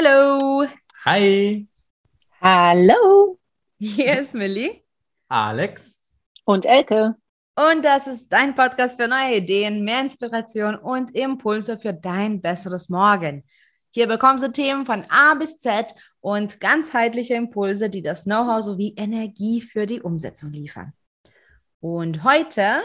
Hello. 0.00 0.64
Hi. 1.06 1.66
Hallo. 2.40 3.36
Hier 3.80 4.20
ist 4.20 4.32
Millie. 4.32 4.84
Alex. 5.26 6.06
Und 6.44 6.66
Elke. 6.66 7.16
Und 7.56 7.84
das 7.84 8.06
ist 8.06 8.28
dein 8.28 8.54
Podcast 8.54 9.00
für 9.00 9.08
neue 9.08 9.38
Ideen, 9.38 9.82
mehr 9.82 10.02
Inspiration 10.02 10.76
und 10.76 11.16
Impulse 11.16 11.78
für 11.78 11.92
dein 11.92 12.40
besseres 12.40 12.88
Morgen. 12.88 13.42
Hier 13.90 14.06
bekommst 14.06 14.44
du 14.44 14.52
Themen 14.52 14.86
von 14.86 15.04
A 15.08 15.34
bis 15.34 15.58
Z 15.58 15.92
und 16.20 16.60
ganzheitliche 16.60 17.34
Impulse, 17.34 17.90
die 17.90 18.02
das 18.02 18.22
Know-how 18.22 18.62
sowie 18.62 18.94
Energie 18.96 19.62
für 19.62 19.86
die 19.86 20.00
Umsetzung 20.00 20.52
liefern. 20.52 20.92
Und 21.80 22.22
heute 22.22 22.84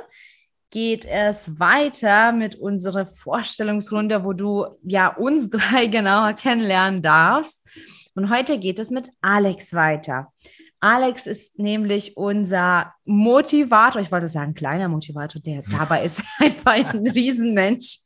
geht 0.73 1.05
es 1.05 1.59
weiter 1.59 2.31
mit 2.31 2.55
unserer 2.55 3.05
Vorstellungsrunde, 3.05 4.23
wo 4.23 4.33
du 4.33 4.65
ja 4.81 5.09
uns 5.15 5.49
drei 5.51 5.85
genauer 5.85 6.33
kennenlernen 6.33 7.03
darfst. 7.03 7.63
Und 8.15 8.31
heute 8.31 8.57
geht 8.57 8.79
es 8.79 8.89
mit 8.89 9.09
Alex 9.21 9.75
weiter. 9.75 10.33
Alex 10.79 11.27
ist 11.27 11.59
nämlich 11.59 12.17
unser 12.17 12.91
Motivator, 13.05 14.01
ich 14.01 14.11
wollte 14.11 14.27
sagen 14.27 14.55
kleiner 14.55 14.87
Motivator, 14.87 15.39
der 15.43 15.61
dabei 15.71 16.05
ist 16.05 16.23
einfach 16.39 16.73
ein 16.73 17.07
Riesenmensch. 17.07 17.99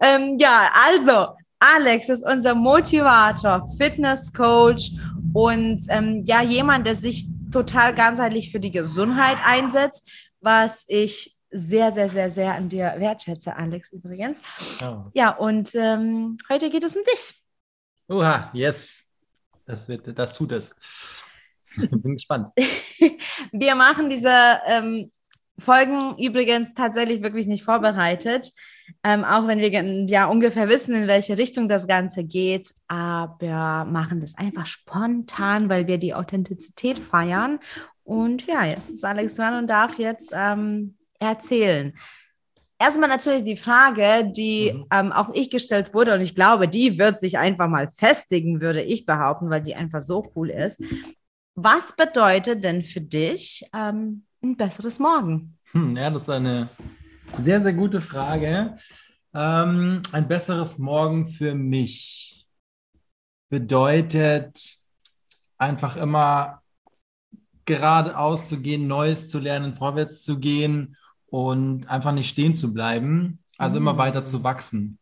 ähm, 0.00 0.38
ja, 0.38 0.70
also 0.86 1.34
Alex 1.58 2.08
ist 2.08 2.24
unser 2.24 2.54
Motivator, 2.54 3.68
Fitnesscoach 3.76 4.92
und 5.32 5.84
ähm, 5.88 6.22
ja, 6.24 6.40
jemand, 6.40 6.86
der 6.86 6.94
sich 6.94 7.26
total 7.50 7.96
ganzheitlich 7.96 8.52
für 8.52 8.60
die 8.60 8.70
Gesundheit 8.70 9.38
einsetzt, 9.44 10.08
was 10.40 10.84
ich 10.86 11.37
sehr, 11.50 11.92
sehr, 11.92 12.08
sehr, 12.08 12.30
sehr 12.30 12.54
an 12.54 12.68
dir 12.68 12.94
wertschätze, 12.98 13.56
Alex 13.56 13.92
übrigens. 13.92 14.42
Oh. 14.82 15.04
Ja, 15.14 15.30
und 15.30 15.74
ähm, 15.74 16.38
heute 16.48 16.70
geht 16.70 16.84
es 16.84 16.96
um 16.96 17.02
dich. 17.04 17.42
Oha, 18.08 18.50
yes. 18.52 19.04
Das, 19.66 19.88
wird, 19.88 20.18
das 20.18 20.34
tut 20.34 20.52
es. 20.52 20.74
Bin 21.76 22.14
gespannt. 22.14 22.50
Wir 23.52 23.74
machen 23.74 24.10
diese 24.10 24.60
ähm, 24.66 25.10
Folgen 25.58 26.16
übrigens 26.18 26.72
tatsächlich 26.74 27.22
wirklich 27.22 27.46
nicht 27.46 27.64
vorbereitet, 27.64 28.52
ähm, 29.02 29.24
auch 29.24 29.46
wenn 29.46 29.58
wir 29.58 29.70
ja 30.06 30.26
ungefähr 30.26 30.68
wissen, 30.68 30.94
in 30.94 31.08
welche 31.08 31.36
Richtung 31.36 31.68
das 31.68 31.86
Ganze 31.86 32.24
geht, 32.24 32.72
aber 32.86 33.84
machen 33.84 34.20
das 34.20 34.36
einfach 34.38 34.66
spontan, 34.66 35.68
weil 35.68 35.86
wir 35.86 35.98
die 35.98 36.14
Authentizität 36.14 36.98
feiern. 36.98 37.58
Und 38.04 38.46
ja, 38.46 38.64
jetzt 38.64 38.90
ist 38.90 39.04
Alex 39.04 39.34
dran 39.34 39.58
und 39.58 39.66
darf 39.66 39.98
jetzt 39.98 40.32
ähm, 40.32 40.96
erzählen. 41.18 41.92
Erstmal 42.80 43.08
natürlich 43.08 43.42
die 43.42 43.56
Frage, 43.56 44.30
die 44.30 44.72
mhm. 44.72 44.86
ähm, 44.92 45.12
auch 45.12 45.34
ich 45.34 45.50
gestellt 45.50 45.92
wurde 45.94 46.14
und 46.14 46.20
ich 46.20 46.34
glaube, 46.34 46.68
die 46.68 46.96
wird 46.96 47.18
sich 47.18 47.36
einfach 47.36 47.68
mal 47.68 47.90
festigen, 47.90 48.60
würde 48.60 48.82
ich 48.82 49.04
behaupten, 49.04 49.50
weil 49.50 49.62
die 49.62 49.74
einfach 49.74 50.00
so 50.00 50.30
cool 50.36 50.50
ist. 50.50 50.82
Was 51.56 51.96
bedeutet 51.96 52.62
denn 52.62 52.84
für 52.84 53.00
dich 53.00 53.68
ähm, 53.74 54.24
ein 54.42 54.56
besseres 54.56 55.00
Morgen? 55.00 55.58
Hm, 55.72 55.96
ja, 55.96 56.08
das 56.08 56.22
ist 56.22 56.30
eine 56.30 56.68
sehr, 57.38 57.60
sehr 57.60 57.72
gute 57.72 58.00
Frage. 58.00 58.76
Ähm, 59.34 60.00
ein 60.12 60.28
besseres 60.28 60.78
Morgen 60.78 61.26
für 61.26 61.56
mich 61.56 62.46
bedeutet 63.50 64.56
einfach 65.58 65.96
immer 65.96 66.62
geradeaus 67.64 68.48
zu 68.48 68.60
gehen, 68.60 68.86
Neues 68.86 69.28
zu 69.28 69.40
lernen, 69.40 69.74
vorwärts 69.74 70.22
zu 70.22 70.38
gehen 70.38 70.96
und 71.30 71.88
einfach 71.88 72.12
nicht 72.12 72.28
stehen 72.28 72.54
zu 72.54 72.72
bleiben, 72.72 73.40
also 73.56 73.78
mhm. 73.78 73.88
immer 73.88 73.98
weiter 73.98 74.24
zu 74.24 74.42
wachsen. 74.42 74.98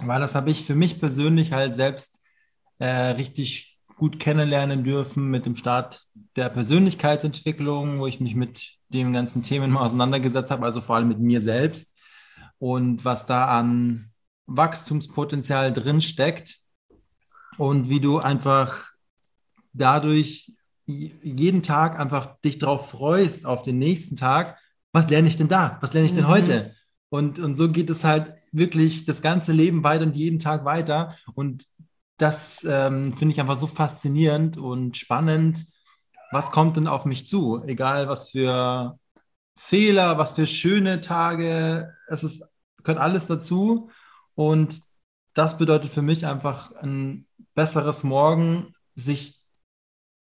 Weil 0.00 0.20
das 0.20 0.34
habe 0.34 0.50
ich 0.50 0.64
für 0.64 0.74
mich 0.74 1.00
persönlich 1.00 1.52
halt 1.52 1.74
selbst 1.74 2.20
äh, 2.78 2.86
richtig 2.86 3.78
gut 3.96 4.18
kennenlernen 4.18 4.82
dürfen 4.82 5.28
mit 5.30 5.44
dem 5.44 5.56
Start 5.56 6.06
der 6.36 6.48
Persönlichkeitsentwicklung, 6.48 7.98
wo 7.98 8.06
ich 8.06 8.20
mich 8.20 8.34
mit 8.34 8.78
den 8.88 9.12
ganzen 9.12 9.42
Themen 9.42 9.70
mal 9.70 9.80
auseinandergesetzt 9.84 10.50
habe, 10.50 10.64
also 10.64 10.80
vor 10.80 10.96
allem 10.96 11.08
mit 11.08 11.18
mir 11.18 11.40
selbst 11.40 11.96
und 12.58 13.04
was 13.04 13.26
da 13.26 13.46
an 13.46 14.10
Wachstumspotenzial 14.46 15.72
drin 15.72 16.00
steckt 16.00 16.58
und 17.58 17.88
wie 17.88 18.00
du 18.00 18.18
einfach 18.18 18.84
dadurch 19.72 20.52
jeden 20.86 21.62
Tag 21.62 21.98
einfach 22.00 22.38
dich 22.40 22.58
darauf 22.58 22.90
freust 22.90 23.46
auf 23.46 23.62
den 23.62 23.78
nächsten 23.78 24.16
Tag 24.16 24.58
was 24.92 25.08
lerne 25.10 25.28
ich 25.28 25.36
denn 25.36 25.48
da? 25.48 25.78
Was 25.80 25.92
lerne 25.92 26.06
ich 26.06 26.14
denn 26.14 26.24
mhm. 26.24 26.28
heute? 26.28 26.74
Und, 27.08 27.38
und 27.38 27.56
so 27.56 27.70
geht 27.70 27.90
es 27.90 28.04
halt 28.04 28.34
wirklich 28.52 29.04
das 29.04 29.22
ganze 29.22 29.52
Leben 29.52 29.82
weiter 29.82 30.04
und 30.04 30.16
jeden 30.16 30.38
Tag 30.38 30.64
weiter. 30.64 31.16
Und 31.34 31.64
das 32.18 32.64
ähm, 32.68 33.12
finde 33.14 33.32
ich 33.32 33.40
einfach 33.40 33.56
so 33.56 33.66
faszinierend 33.66 34.56
und 34.56 34.96
spannend. 34.96 35.66
Was 36.30 36.52
kommt 36.52 36.76
denn 36.76 36.86
auf 36.86 37.04
mich 37.04 37.26
zu? 37.26 37.62
Egal, 37.64 38.08
was 38.08 38.30
für 38.30 38.98
Fehler, 39.56 40.18
was 40.18 40.34
für 40.34 40.46
schöne 40.46 41.00
Tage, 41.00 41.92
es 42.08 42.22
ist, 42.22 42.44
gehört 42.84 43.00
alles 43.00 43.26
dazu. 43.26 43.90
Und 44.34 44.80
das 45.34 45.58
bedeutet 45.58 45.90
für 45.90 46.02
mich 46.02 46.26
einfach 46.26 46.72
ein 46.76 47.26
besseres 47.54 48.04
Morgen, 48.04 48.74
sich 48.94 49.40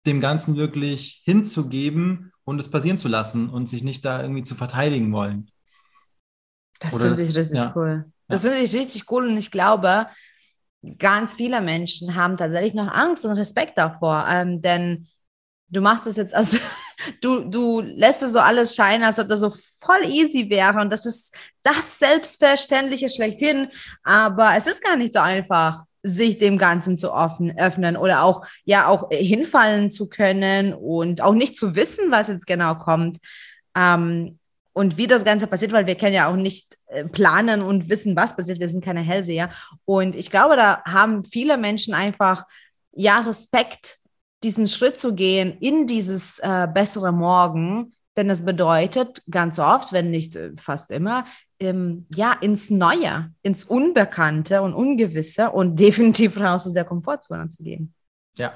dem 0.06 0.20
Ganzen 0.20 0.56
wirklich 0.56 1.22
hinzugeben 1.24 2.32
und 2.44 2.60
es 2.60 2.70
passieren 2.70 2.98
zu 2.98 3.08
lassen 3.08 3.48
und 3.48 3.68
sich 3.68 3.82
nicht 3.82 4.04
da 4.04 4.22
irgendwie 4.22 4.42
zu 4.42 4.54
verteidigen 4.54 5.12
wollen. 5.12 5.50
Das 6.80 7.00
finde 7.00 7.22
ich 7.22 7.34
richtig 7.36 7.58
ja. 7.58 7.72
cool. 7.74 8.12
Das 8.28 8.42
ja. 8.42 8.50
finde 8.50 8.64
ich 8.64 8.74
richtig 8.74 9.10
cool 9.10 9.26
und 9.26 9.36
ich 9.36 9.50
glaube, 9.50 10.06
ganz 10.98 11.34
viele 11.34 11.60
Menschen 11.60 12.14
haben 12.14 12.36
tatsächlich 12.36 12.74
noch 12.74 12.88
Angst 12.88 13.24
und 13.24 13.32
Respekt 13.32 13.78
davor, 13.78 14.26
ähm, 14.28 14.60
denn 14.60 15.08
du 15.68 15.80
machst 15.80 16.06
das 16.06 16.16
jetzt, 16.16 16.34
also 16.34 16.58
du, 17.20 17.44
du 17.44 17.80
lässt 17.80 18.22
es 18.22 18.32
so 18.32 18.40
alles 18.40 18.74
scheinen, 18.74 19.04
als 19.04 19.18
ob 19.18 19.28
das 19.28 19.40
so 19.40 19.54
voll 19.80 20.04
easy 20.06 20.48
wäre 20.50 20.80
und 20.80 20.90
das 20.90 21.06
ist 21.06 21.34
das 21.62 21.98
Selbstverständliche 21.98 23.08
schlechthin, 23.08 23.68
aber 24.02 24.56
es 24.56 24.66
ist 24.66 24.82
gar 24.82 24.96
nicht 24.96 25.14
so 25.14 25.20
einfach 25.20 25.84
sich 26.04 26.38
dem 26.38 26.58
Ganzen 26.58 26.98
zu 26.98 27.12
offen, 27.12 27.58
öffnen 27.58 27.96
oder 27.96 28.22
auch, 28.22 28.46
ja, 28.64 28.86
auch 28.86 29.08
hinfallen 29.10 29.90
zu 29.90 30.08
können 30.08 30.74
und 30.74 31.22
auch 31.22 31.34
nicht 31.34 31.56
zu 31.56 31.74
wissen, 31.74 32.10
was 32.10 32.28
jetzt 32.28 32.46
genau 32.46 32.74
kommt. 32.76 33.18
Ähm, 33.74 34.38
und 34.74 34.96
wie 34.96 35.06
das 35.06 35.24
Ganze 35.24 35.46
passiert, 35.46 35.72
weil 35.72 35.86
wir 35.86 35.94
können 35.94 36.14
ja 36.14 36.28
auch 36.28 36.36
nicht 36.36 36.76
äh, 36.86 37.04
planen 37.04 37.62
und 37.62 37.88
wissen, 37.88 38.16
was 38.16 38.36
passiert. 38.36 38.58
Wir 38.60 38.68
sind 38.68 38.84
keine 38.84 39.00
Hellseher. 39.00 39.50
Und 39.84 40.14
ich 40.14 40.30
glaube, 40.30 40.56
da 40.56 40.82
haben 40.84 41.24
viele 41.24 41.56
Menschen 41.56 41.94
einfach, 41.94 42.44
ja, 42.92 43.20
Respekt, 43.20 43.98
diesen 44.42 44.68
Schritt 44.68 44.98
zu 44.98 45.14
gehen 45.14 45.56
in 45.60 45.86
dieses 45.86 46.38
äh, 46.40 46.68
bessere 46.72 47.12
Morgen. 47.12 47.94
Denn 48.16 48.28
es 48.30 48.44
bedeutet 48.44 49.22
ganz 49.30 49.58
oft, 49.58 49.92
wenn 49.92 50.10
nicht 50.10 50.36
äh, 50.36 50.50
fast 50.56 50.90
immer, 50.90 51.24
ähm, 51.60 52.06
ja, 52.14 52.32
ins 52.32 52.70
Neue, 52.70 53.32
ins 53.42 53.64
Unbekannte 53.64 54.62
und 54.62 54.74
Ungewisse 54.74 55.50
und 55.50 55.76
definitiv 55.78 56.38
raus 56.38 56.66
aus 56.66 56.74
der 56.74 56.84
Komfortzone 56.84 57.48
zu 57.48 57.62
gehen. 57.62 57.94
Ja, 58.36 58.52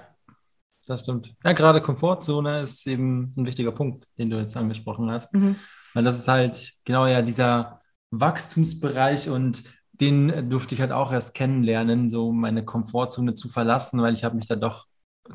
das 0.87 1.03
stimmt. 1.03 1.35
Ja, 1.45 1.53
gerade 1.53 1.81
Komfortzone 1.81 2.63
ist 2.63 2.87
eben 2.87 3.33
ein 3.37 3.47
wichtiger 3.47 3.73
Punkt, 3.73 4.07
den 4.19 4.31
du 4.31 4.39
jetzt 4.39 4.57
angesprochen 4.57 5.11
hast. 5.11 5.35
Mhm. 5.35 5.57
Weil 5.95 6.05
das 6.05 6.19
ist 6.19 6.29
halt 6.29 6.73
genau 6.85 7.07
ja 7.07 7.23
dieser 7.23 7.81
Wachstumsbereich 8.11 9.29
und 9.29 9.65
den 9.93 10.49
durfte 10.49 10.75
ich 10.75 10.81
halt 10.81 10.93
auch 10.93 11.13
erst 11.13 11.35
kennenlernen, 11.35 12.09
so 12.09 12.33
meine 12.33 12.65
Komfortzone 12.65 13.35
zu 13.35 13.49
verlassen, 13.49 14.01
weil 14.01 14.15
ich 14.15 14.25
habe 14.25 14.37
mich 14.37 14.47
da 14.47 14.57
doch, 14.57 14.87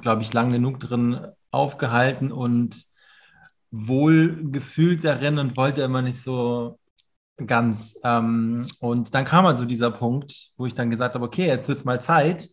glaube 0.02 0.22
ich, 0.22 0.34
lang 0.34 0.52
genug 0.52 0.80
drin 0.80 1.28
aufgehalten 1.52 2.32
und 2.32 2.84
wohl 3.72 4.52
gefühlt 4.52 5.04
darin 5.04 5.38
und 5.38 5.58
wollte 5.58 5.82
immer 5.82 6.02
nicht 6.02 6.22
so 6.22 6.80
ganz. 7.38 8.00
Ähm, 8.04 8.68
und 8.80 9.14
dann 9.16 9.26
kam 9.26 9.46
also 9.46 9.66
dieser 9.66 9.92
Punkt, 9.92 10.52
wo 10.58 10.66
ich 10.66 10.76
dann 10.76 10.90
gesagt 10.90 11.16
habe, 11.16 11.26
okay, 11.26 11.48
jetzt 11.48 11.68
wird 11.68 11.80
es 11.80 11.86
mal 11.86 12.02
Zeit 12.02 12.50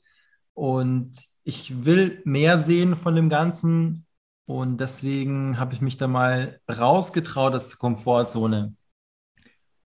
und 0.55 1.13
ich 1.45 1.85
will 1.85 2.23
mehr 2.25 2.59
sehen 2.59 2.95
von 2.97 3.15
dem 3.15 3.29
Ganzen 3.29 4.07
und 4.47 4.79
deswegen 4.79 5.59
habe 5.59 5.75
ich 5.75 5.81
mich 5.81 5.97
da 5.97 6.07
mal 6.07 6.61
rausgetraut 6.69 7.55
aus 7.55 7.69
der 7.69 7.79
Komfortzone 7.79 8.75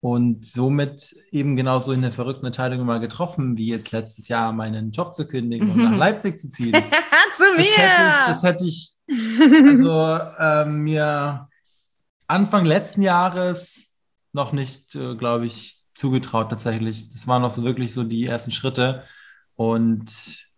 und 0.00 0.44
somit 0.44 1.14
eben 1.30 1.56
genauso 1.56 1.92
in 1.92 2.02
der 2.02 2.12
verrückten 2.12 2.46
Entscheidung 2.46 2.84
mal 2.86 3.00
getroffen, 3.00 3.58
wie 3.58 3.66
jetzt 3.66 3.92
letztes 3.92 4.28
Jahr 4.28 4.52
meinen 4.52 4.92
Job 4.92 5.14
zu 5.14 5.26
kündigen 5.26 5.68
mhm. 5.68 5.74
und 5.74 5.84
nach 5.84 5.96
Leipzig 5.96 6.38
zu 6.38 6.48
ziehen. 6.48 6.72
zu 7.36 7.44
mir! 7.56 7.64
Das 8.26 8.42
hätte 8.42 8.64
ich, 8.64 8.94
das 9.06 9.16
hätte 9.38 9.56
ich 9.56 9.80
also, 9.80 10.18
äh, 10.38 10.64
mir 10.64 11.48
Anfang 12.26 12.64
letzten 12.64 13.02
Jahres 13.02 13.89
noch 14.32 14.52
nicht, 14.52 14.94
äh, 14.94 15.16
glaube 15.16 15.46
ich, 15.46 15.80
zugetraut 15.94 16.50
tatsächlich. 16.50 17.10
Das 17.10 17.26
waren 17.26 17.42
noch 17.42 17.50
so 17.50 17.64
wirklich 17.64 17.92
so 17.92 18.04
die 18.04 18.26
ersten 18.26 18.50
Schritte 18.50 19.04
und 19.56 20.06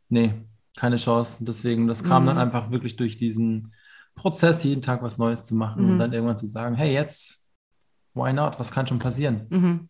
nee, 0.08 0.34
keine 0.76 0.96
Chance. 0.96 1.44
Deswegen, 1.44 1.88
das 1.88 2.04
kam 2.04 2.22
mhm. 2.22 2.26
dann 2.28 2.38
einfach 2.38 2.70
wirklich 2.70 2.96
durch 2.96 3.16
diesen 3.16 3.74
Prozess, 4.14 4.62
jeden 4.64 4.82
Tag 4.82 5.02
was 5.02 5.18
Neues 5.18 5.46
zu 5.46 5.54
machen 5.54 5.84
mhm. 5.84 5.90
und 5.92 5.98
dann 5.98 6.12
irgendwann 6.12 6.38
zu 6.38 6.46
sagen, 6.46 6.74
hey, 6.74 6.92
jetzt, 6.92 7.48
why 8.14 8.32
not? 8.32 8.60
Was 8.60 8.70
kann 8.70 8.86
schon 8.86 8.98
passieren? 8.98 9.46
Mhm. 9.50 9.88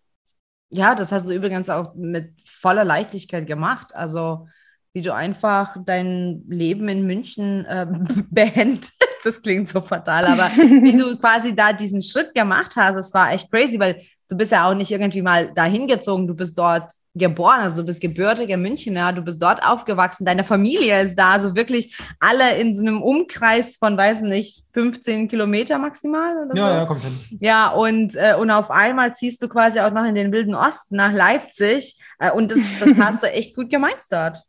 Ja, 0.71 0.95
das 0.95 1.13
hast 1.13 1.29
du 1.29 1.35
übrigens 1.35 1.69
auch 1.69 1.95
mit 1.95 2.33
voller 2.47 2.85
Leichtigkeit 2.85 3.47
gemacht. 3.47 3.95
Also 3.95 4.49
wie 4.95 5.03
du 5.03 5.15
einfach 5.15 5.77
dein 5.85 6.45
Leben 6.49 6.89
in 6.89 7.07
München 7.07 7.65
äh, 7.65 7.87
beendest. 8.31 8.93
Das 9.23 9.41
klingt 9.41 9.69
so 9.69 9.81
fatal, 9.81 10.27
aber 10.27 10.51
wie 10.57 10.97
du 10.97 11.17
quasi 11.17 11.55
da 11.55 11.73
diesen 11.73 12.03
Schritt 12.03 12.35
gemacht 12.35 12.75
hast, 12.77 12.97
das 12.97 13.15
war 13.15 13.33
echt 13.33 13.51
crazy, 13.51 13.79
weil 13.79 14.03
du 14.29 14.37
bist 14.37 14.53
ja 14.53 14.69
auch 14.69 14.75
nicht 14.75 14.91
irgendwie 14.91 15.23
mal 15.23 15.53
dahin 15.53 15.87
gezogen, 15.87 16.27
du 16.27 16.35
bist 16.35 16.59
dort 16.59 16.91
geboren, 17.15 17.61
also 17.61 17.83
du 17.83 17.87
bist 17.87 18.01
gebürtiger 18.01 18.57
Münchner, 18.57 19.13
du 19.13 19.21
bist 19.21 19.43
dort 19.43 19.63
aufgewachsen, 19.63 20.25
deine 20.25 20.45
Familie 20.45 21.03
ist 21.03 21.15
da, 21.17 21.33
also 21.33 21.55
wirklich 21.55 21.95
alle 22.19 22.57
in 22.57 22.73
so 22.73 22.81
einem 22.81 23.03
Umkreis 23.03 23.77
von, 23.77 23.99
weiß 23.99 24.23
nicht, 24.23 24.65
15 24.73 25.29
Kilometer 25.29 25.77
maximal 25.77 26.47
oder 26.47 26.57
ja, 26.57 26.63
so. 26.63 26.75
Ja, 26.75 26.87
kommt 26.87 27.03
hin. 27.03 27.19
Ja, 27.41 27.69
und, 27.69 28.15
äh, 28.17 28.35
und 28.39 28.51
auf 28.51 28.71
einmal 28.71 29.15
ziehst 29.15 29.43
du 29.43 29.49
quasi 29.49 29.81
auch 29.81 29.93
noch 29.93 30.07
in 30.07 30.15
den 30.15 30.33
Wilden 30.33 30.55
Osten 30.55 30.97
nach 30.97 31.13
Leipzig 31.13 31.99
äh, 32.19 32.31
und 32.31 32.51
das, 32.51 32.61
das 32.81 32.97
hast 32.99 33.23
du 33.23 33.31
echt 33.31 33.55
gut 33.55 33.69
gemeistert. 33.69 34.43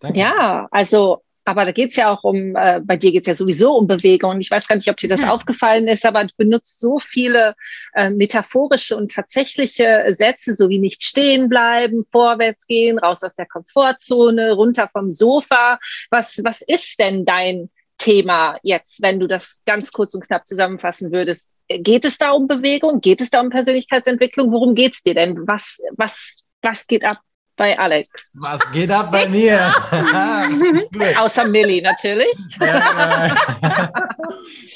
Danke. 0.00 0.18
Ja, 0.18 0.66
also, 0.72 1.22
aber 1.44 1.64
da 1.64 1.72
geht's 1.72 1.96
ja 1.96 2.12
auch 2.12 2.22
um, 2.22 2.54
äh, 2.54 2.80
bei 2.82 2.96
dir 2.96 3.12
geht's 3.12 3.26
ja 3.26 3.34
sowieso 3.34 3.76
um 3.76 3.86
Bewegung. 3.86 4.40
Ich 4.40 4.50
weiß 4.50 4.68
gar 4.68 4.76
nicht, 4.76 4.90
ob 4.90 4.96
dir 4.96 5.08
das 5.08 5.22
hm. 5.22 5.30
aufgefallen 5.30 5.88
ist, 5.88 6.04
aber 6.04 6.24
du 6.24 6.32
benutzt 6.36 6.80
so 6.80 6.98
viele 6.98 7.54
äh, 7.94 8.10
metaphorische 8.10 8.96
und 8.96 9.12
tatsächliche 9.12 10.06
Sätze, 10.10 10.54
so 10.54 10.68
wie 10.68 10.78
nicht 10.78 11.02
stehen 11.02 11.48
bleiben, 11.48 12.04
vorwärts 12.04 12.66
gehen, 12.66 12.98
raus 12.98 13.22
aus 13.22 13.34
der 13.34 13.46
Komfortzone, 13.46 14.52
runter 14.52 14.88
vom 14.88 15.10
Sofa. 15.10 15.78
Was, 16.10 16.40
was 16.44 16.62
ist 16.62 17.00
denn 17.00 17.24
dein 17.24 17.70
Thema 17.98 18.58
jetzt, 18.62 19.02
wenn 19.02 19.20
du 19.20 19.26
das 19.26 19.62
ganz 19.66 19.92
kurz 19.92 20.14
und 20.14 20.26
knapp 20.26 20.46
zusammenfassen 20.46 21.12
würdest? 21.12 21.50
Geht 21.68 22.04
es 22.04 22.18
da 22.18 22.32
um 22.32 22.48
Bewegung? 22.48 23.00
Geht 23.00 23.20
es 23.20 23.30
da 23.30 23.40
um 23.40 23.50
Persönlichkeitsentwicklung? 23.50 24.52
Worum 24.52 24.74
geht's 24.74 25.02
dir 25.02 25.14
denn? 25.14 25.46
Was, 25.46 25.78
was, 25.96 26.42
was 26.62 26.86
geht 26.86 27.04
ab? 27.04 27.20
Bei 27.60 27.78
Alex. 27.78 28.32
Was 28.40 28.58
geht 28.72 28.90
ab 28.90 29.12
bei 29.12 29.28
mir? 29.28 29.60
Außer 31.18 31.46
Millie 31.46 31.82
natürlich. 31.82 32.32
Ja, 32.58 32.78
ja. 32.78 34.08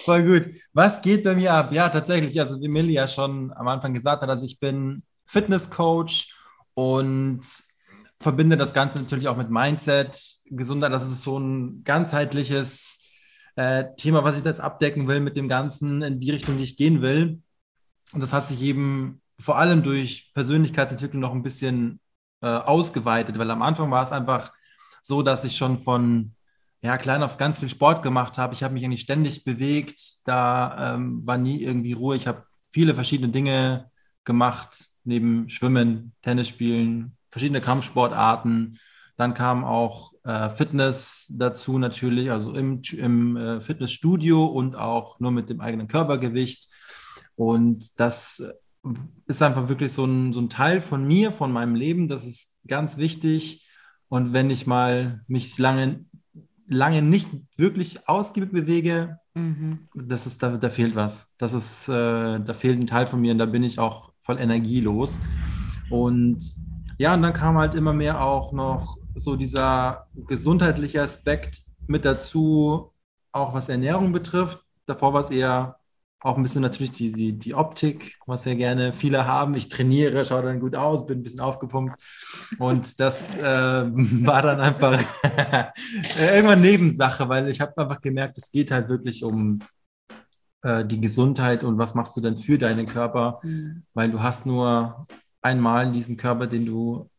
Voll 0.05 0.23
gut. 0.23 0.51
Was 0.75 1.01
geht 1.01 1.25
bei 1.25 1.35
mir 1.35 1.55
ab? 1.55 1.73
Ja, 1.73 1.89
tatsächlich. 1.89 2.39
Also 2.39 2.61
wie 2.61 2.69
Millie 2.69 2.97
ja 2.97 3.09
schon 3.09 3.55
am 3.55 3.69
Anfang 3.69 3.95
gesagt 3.95 4.21
hat, 4.21 4.29
also 4.29 4.45
ich 4.45 4.61
bin 4.61 5.03
Fitnesscoach 5.25 6.35
und 6.75 7.41
verbinde 8.21 8.59
das 8.59 8.75
Ganze 8.75 8.99
natürlich 8.99 9.29
auch 9.29 9.39
mit 9.39 9.49
Mindset, 9.49 10.23
Gesundheit. 10.51 10.93
Das 10.93 11.11
ist 11.11 11.23
so 11.23 11.39
ein 11.39 11.85
ganzheitliches 11.85 13.01
äh, 13.57 13.85
Thema, 13.97 14.25
was 14.25 14.39
ich 14.39 14.45
jetzt 14.45 14.61
abdecken 14.61 15.09
will 15.09 15.21
mit 15.21 15.39
dem 15.39 15.49
Ganzen 15.49 16.03
in 16.03 16.21
die 16.21 16.33
Richtung, 16.33 16.59
die 16.59 16.65
ich 16.65 16.77
gehen 16.77 17.01
will. 17.01 17.41
Und 18.13 18.21
das 18.21 18.35
hat 18.35 18.45
sich 18.45 18.61
eben 18.61 19.23
vor 19.41 19.57
allem 19.57 19.83
durch 19.83 20.33
Persönlichkeitsentwicklung 20.35 21.23
noch 21.23 21.33
ein 21.33 21.43
bisschen 21.43 21.99
äh, 22.45 22.47
ausgeweitet, 22.47 23.39
weil 23.39 23.51
am 23.51 23.63
Anfang 23.63 23.91
war 23.91 24.03
es 24.03 24.13
einfach 24.13 24.53
so, 25.01 25.23
dass 25.23 25.45
ich 25.45 25.57
schon 25.57 25.79
von 25.79 26.33
ja, 26.83 26.99
klein 26.99 27.23
auf 27.23 27.39
ganz 27.39 27.61
viel 27.61 27.71
Sport 27.71 28.03
gemacht 28.03 28.37
habe. 28.37 28.53
Ich 28.53 28.63
habe 28.63 28.75
mich 28.75 28.85
eigentlich 28.85 29.01
ständig 29.01 29.45
bewegt. 29.45 30.27
Da 30.27 30.95
ähm, 30.95 31.27
war 31.27 31.39
nie 31.39 31.63
irgendwie 31.63 31.95
Ruhe. 31.95 32.17
Ich 32.17 32.27
habe 32.27 32.45
viele 32.71 32.95
verschiedene 32.95 33.33
Dinge 33.33 33.91
gemacht, 34.25 34.91
neben 35.05 35.49
Schwimmen, 35.49 36.13
Tennis 36.21 36.49
spielen, 36.49 37.17
verschiedene 37.31 37.63
Kampfsportarten. 37.63 38.79
Dann 39.17 39.33
kam 39.33 39.65
auch 39.65 40.13
äh, 40.25 40.51
Fitness 40.51 41.33
dazu 41.39 41.79
natürlich, 41.79 42.31
also 42.31 42.53
im, 42.53 42.83
im 42.93 43.37
äh, 43.39 43.61
Fitnessstudio 43.63 44.45
und 44.45 44.77
auch 44.77 45.19
nur 45.21 45.31
mit 45.31 45.49
dem 45.49 45.63
eigenen 45.63 45.89
Körpergewicht. 45.89 46.69
Und 47.37 47.99
das 47.99 48.43
ist 49.27 49.43
einfach 49.43 49.69
wirklich 49.69 49.93
so 49.93 50.05
ein, 50.05 50.33
so 50.33 50.41
ein 50.41 50.49
Teil 50.49 50.81
von 50.81 51.07
mir, 51.07 51.33
von 51.33 51.53
meinem 51.53 51.75
Leben. 51.75 52.09
Das 52.09 52.25
ist 52.25 52.61
ganz 52.67 52.99
wichtig. 52.99 53.67
Und 54.09 54.33
wenn 54.33 54.51
ich 54.51 54.67
mal 54.67 55.23
mich 55.27 55.59
lange, 55.59 56.05
lange 56.69 57.03
nicht 57.03 57.29
wirklich 57.57 58.09
ausgiebig 58.09 58.53
bewege, 58.53 59.19
mhm. 59.35 59.89
das 59.95 60.27
ist, 60.27 60.43
da, 60.43 60.57
da 60.57 60.71
fehlt 60.71 60.95
was. 60.95 61.35
Das 61.39 61.53
ist, 61.53 61.89
äh, 61.89 62.41
da 62.41 62.53
fehlt 62.53 62.79
ein 62.79 62.87
Teil 62.87 63.07
von 63.07 63.21
mir 63.21 63.33
und 63.33 63.39
da 63.39 63.47
bin 63.47 63.63
ich 63.63 63.79
auch 63.79 64.13
voll 64.21 64.39
energielos. 64.39 65.21
Und 65.91 66.39
ja, 66.99 67.15
und 67.15 67.23
dann 67.23 67.33
kam 67.33 67.59
halt 67.59 67.75
immer 67.75 67.93
mehr 67.93 68.23
auch 68.23 68.53
noch 68.53 68.99
so 69.15 69.37
dieser 69.37 70.07
gesundheitliche 70.15 71.03
Aspekt 71.03 71.63
mit 71.87 72.05
dazu, 72.05 72.93
auch 73.33 73.55
was 73.55 73.69
Ernährung 73.69 74.13
betrifft. 74.13 74.65
Davor 74.87 75.13
war 75.13 75.23
es 75.23 75.31
eher 75.31 75.79
auch 76.25 76.39
ein 76.39 76.43
bisschen 76.43 76.63
natürlich 76.63 76.91
die, 76.91 77.39
die 77.39 77.55
Optik, 77.55 78.17
was 78.27 78.47
ja 78.47 78.55
gerne 78.55 78.95
viele 78.95 79.27
haben. 79.27 79.55
Ich 79.55 79.69
trainiere, 79.69 80.25
schaue 80.25 80.43
dann 80.43 80.59
gut 80.59 80.75
aus, 80.75 81.07
bin 81.07 81.19
ein 81.19 81.23
bisschen 81.23 81.41
aufgepumpt. 81.41 82.01
Und 82.59 82.99
das 82.99 83.37
äh, 83.37 83.43
war 83.45 84.41
dann 84.41 84.59
einfach 84.59 84.99
irgendwann 86.19 86.63
Nebensache, 86.63 87.29
weil 87.29 87.49
ich 87.49 87.61
habe 87.61 87.77
einfach 87.77 88.01
gemerkt, 88.01 88.39
es 88.39 88.51
geht 88.51 88.71
halt 88.71 88.89
wirklich 88.89 89.23
um 89.23 89.59
äh, 90.63 90.87
die 90.87 90.99
Gesundheit 90.99 91.63
und 91.63 91.77
was 91.77 91.95
machst 91.95 92.17
du 92.17 92.23
denn 92.23 92.39
für 92.39 92.59
deinen 92.59 92.87
Körper, 92.87 93.41
mhm. 93.43 93.85
weil 93.93 94.11
du 94.11 94.23
hast 94.23 94.47
nur 94.47 95.07
einmal 95.43 95.93
diesen 95.93 96.17
Körper, 96.17 96.47
den 96.47 96.65
du, 96.65 97.11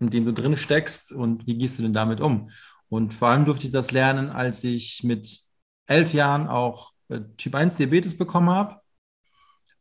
in 0.00 0.08
dem 0.08 0.24
du 0.24 0.32
drin 0.32 0.56
steckst 0.56 1.12
und 1.12 1.46
wie 1.46 1.58
gehst 1.58 1.78
du 1.78 1.82
denn 1.82 1.92
damit 1.92 2.22
um? 2.22 2.48
Und 2.88 3.12
vor 3.12 3.28
allem 3.28 3.44
durfte 3.44 3.66
ich 3.66 3.72
das 3.72 3.92
lernen, 3.92 4.30
als 4.30 4.64
ich 4.64 5.04
mit 5.04 5.38
elf 5.86 6.14
Jahren 6.14 6.48
auch 6.48 6.92
äh, 6.92 6.93
Typ 7.36 7.54
1 7.54 7.76
Diabetes 7.76 8.16
bekommen 8.16 8.50
habe. 8.50 8.80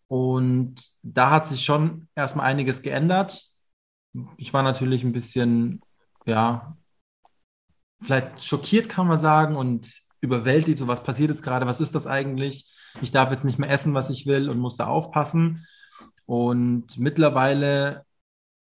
Und 0.08 0.76
da 1.02 1.32
hat 1.32 1.48
sich 1.48 1.64
schon 1.64 2.08
erstmal 2.16 2.46
einiges 2.46 2.82
geändert. 2.82 3.44
Ich 4.38 4.54
war 4.54 4.62
natürlich 4.62 5.04
ein 5.04 5.14
bisschen, 5.14 5.82
ja, 6.26 6.78
vielleicht 8.02 8.44
schockiert, 8.44 8.90
kann 8.90 9.08
man 9.08 9.18
sagen, 9.18 9.56
und 9.56 9.92
überwältigt, 10.22 10.78
so 10.78 10.88
was 10.88 11.04
passiert 11.04 11.30
jetzt 11.30 11.44
gerade, 11.44 11.66
was 11.66 11.82
ist 11.82 11.96
das 11.96 12.08
eigentlich? 12.08 12.72
Ich 13.02 13.12
darf 13.12 13.32
jetzt 13.32 13.44
nicht 13.44 13.60
mehr 13.60 13.70
essen, 13.70 13.94
was 13.94 14.10
ich 14.10 14.26
will 14.26 14.50
und 14.50 14.60
muss 14.60 14.78
da 14.78 14.88
aufpassen. 14.88 15.66
Und 16.26 16.98
mittlerweile 16.98 18.06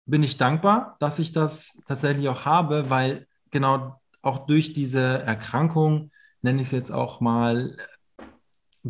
bin 0.05 0.23
ich 0.23 0.37
dankbar, 0.37 0.97
dass 1.01 1.19
ich 1.19 1.33
das 1.33 1.81
tatsächlich 1.87 2.29
auch 2.29 2.45
habe, 2.45 2.91
weil 2.91 3.27
genau 3.51 4.01
auch 4.23 4.47
durch 4.47 4.73
diese 4.73 5.23
Erkrankung, 5.23 6.11
nenne 6.43 6.61
ich 6.61 6.69
es 6.69 6.73
jetzt 6.73 6.91
auch 6.91 7.21
mal, 7.21 7.77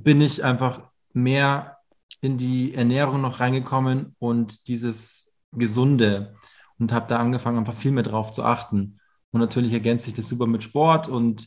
bin 0.03 0.21
ich 0.21 0.45
einfach 0.45 0.83
mehr 1.13 1.79
in 2.21 2.37
die 2.37 2.75
Ernährung 2.75 3.21
noch 3.21 3.41
reingekommen 3.41 4.15
und 4.19 4.69
dieses 4.69 5.39
Gesunde 5.53 6.35
und 6.79 6.93
habe 6.93 7.07
da 7.09 7.19
angefangen, 7.19 7.59
einfach 7.59 7.75
viel 7.75 7.93
mehr 7.93 8.03
drauf 8.03 8.33
zu 8.33 8.45
achten. 8.45 9.01
Und 9.31 9.41
natürlich 9.41 9.73
ergänzt 9.73 10.05
sich 10.05 10.15
das 10.15 10.29
super 10.29 10.47
mit 10.47 10.63
Sport 10.63 11.09
und 11.09 11.47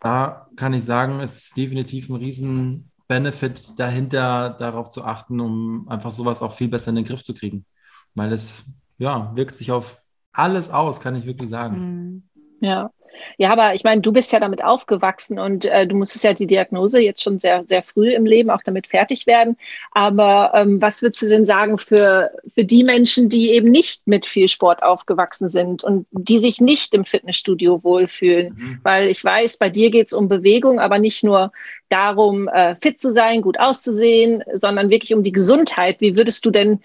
da 0.00 0.48
kann 0.56 0.74
ich 0.74 0.84
sagen, 0.84 1.20
es 1.20 1.44
ist 1.44 1.56
definitiv 1.56 2.08
ein 2.08 2.16
riesen 2.16 2.90
Benefit 3.08 3.78
dahinter, 3.78 4.50
darauf 4.50 4.90
zu 4.90 5.04
achten, 5.04 5.40
um 5.40 5.88
einfach 5.88 6.10
sowas 6.10 6.42
auch 6.42 6.52
viel 6.52 6.68
besser 6.68 6.90
in 6.90 6.96
den 6.96 7.04
Griff 7.04 7.22
zu 7.22 7.34
kriegen. 7.34 7.66
Weil 8.14 8.32
es 8.32 8.64
ja 8.98 9.32
wirkt 9.34 9.54
sich 9.54 9.70
auf 9.70 10.00
alles 10.32 10.70
aus, 10.70 11.00
kann 11.00 11.14
ich 11.14 11.26
wirklich 11.26 11.50
sagen. 11.50 11.76
Mhm. 11.78 12.22
Ja, 12.60 12.90
ja, 13.38 13.50
aber 13.50 13.74
ich 13.74 13.84
meine, 13.84 14.00
du 14.00 14.12
bist 14.12 14.32
ja 14.32 14.40
damit 14.40 14.62
aufgewachsen 14.64 15.38
und 15.38 15.64
äh, 15.64 15.86
du 15.86 15.96
musstest 15.96 16.24
ja 16.24 16.34
die 16.34 16.46
Diagnose 16.46 17.00
jetzt 17.00 17.22
schon 17.22 17.40
sehr, 17.40 17.64
sehr 17.66 17.82
früh 17.82 18.12
im 18.12 18.26
Leben 18.26 18.50
auch 18.50 18.62
damit 18.62 18.86
fertig 18.86 19.26
werden. 19.26 19.56
Aber 19.92 20.52
ähm, 20.54 20.80
was 20.80 21.02
würdest 21.02 21.22
du 21.22 21.28
denn 21.28 21.46
sagen 21.46 21.78
für, 21.78 22.30
für 22.54 22.64
die 22.64 22.84
Menschen, 22.84 23.28
die 23.28 23.50
eben 23.50 23.70
nicht 23.70 24.06
mit 24.06 24.26
viel 24.26 24.48
Sport 24.48 24.82
aufgewachsen 24.82 25.48
sind 25.48 25.84
und 25.84 26.06
die 26.10 26.38
sich 26.38 26.60
nicht 26.60 26.94
im 26.94 27.04
Fitnessstudio 27.04 27.82
wohlfühlen? 27.82 28.54
Mhm. 28.54 28.80
Weil 28.82 29.08
ich 29.08 29.24
weiß, 29.24 29.58
bei 29.58 29.70
dir 29.70 29.90
geht 29.90 30.08
es 30.08 30.12
um 30.12 30.28
Bewegung, 30.28 30.80
aber 30.80 30.98
nicht 30.98 31.24
nur 31.24 31.52
darum, 31.88 32.48
äh, 32.48 32.76
fit 32.80 33.00
zu 33.00 33.12
sein, 33.12 33.42
gut 33.42 33.58
auszusehen, 33.58 34.42
sondern 34.54 34.90
wirklich 34.90 35.14
um 35.14 35.22
die 35.22 35.32
Gesundheit. 35.32 36.00
Wie 36.00 36.16
würdest 36.16 36.44
du 36.46 36.50
denn, 36.50 36.80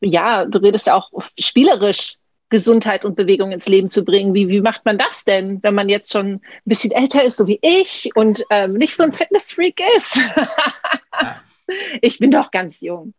ja, 0.00 0.44
du 0.46 0.58
redest 0.58 0.86
ja 0.86 0.94
auch 0.94 1.10
spielerisch 1.38 2.16
Gesundheit 2.52 3.04
und 3.04 3.16
Bewegung 3.16 3.50
ins 3.50 3.66
Leben 3.66 3.88
zu 3.88 4.04
bringen. 4.04 4.34
Wie, 4.34 4.48
wie 4.48 4.60
macht 4.60 4.84
man 4.84 4.98
das 4.98 5.24
denn, 5.24 5.62
wenn 5.62 5.74
man 5.74 5.88
jetzt 5.88 6.12
schon 6.12 6.34
ein 6.34 6.40
bisschen 6.66 6.92
älter 6.92 7.24
ist, 7.24 7.38
so 7.38 7.46
wie 7.46 7.58
ich, 7.62 8.10
und 8.14 8.44
ähm, 8.50 8.74
nicht 8.74 8.94
so 8.94 9.02
ein 9.02 9.12
Fitnessfreak 9.12 9.80
ist? 9.96 10.20
ich 12.02 12.18
bin 12.18 12.30
doch 12.30 12.50
ganz 12.50 12.82
jung. 12.82 13.14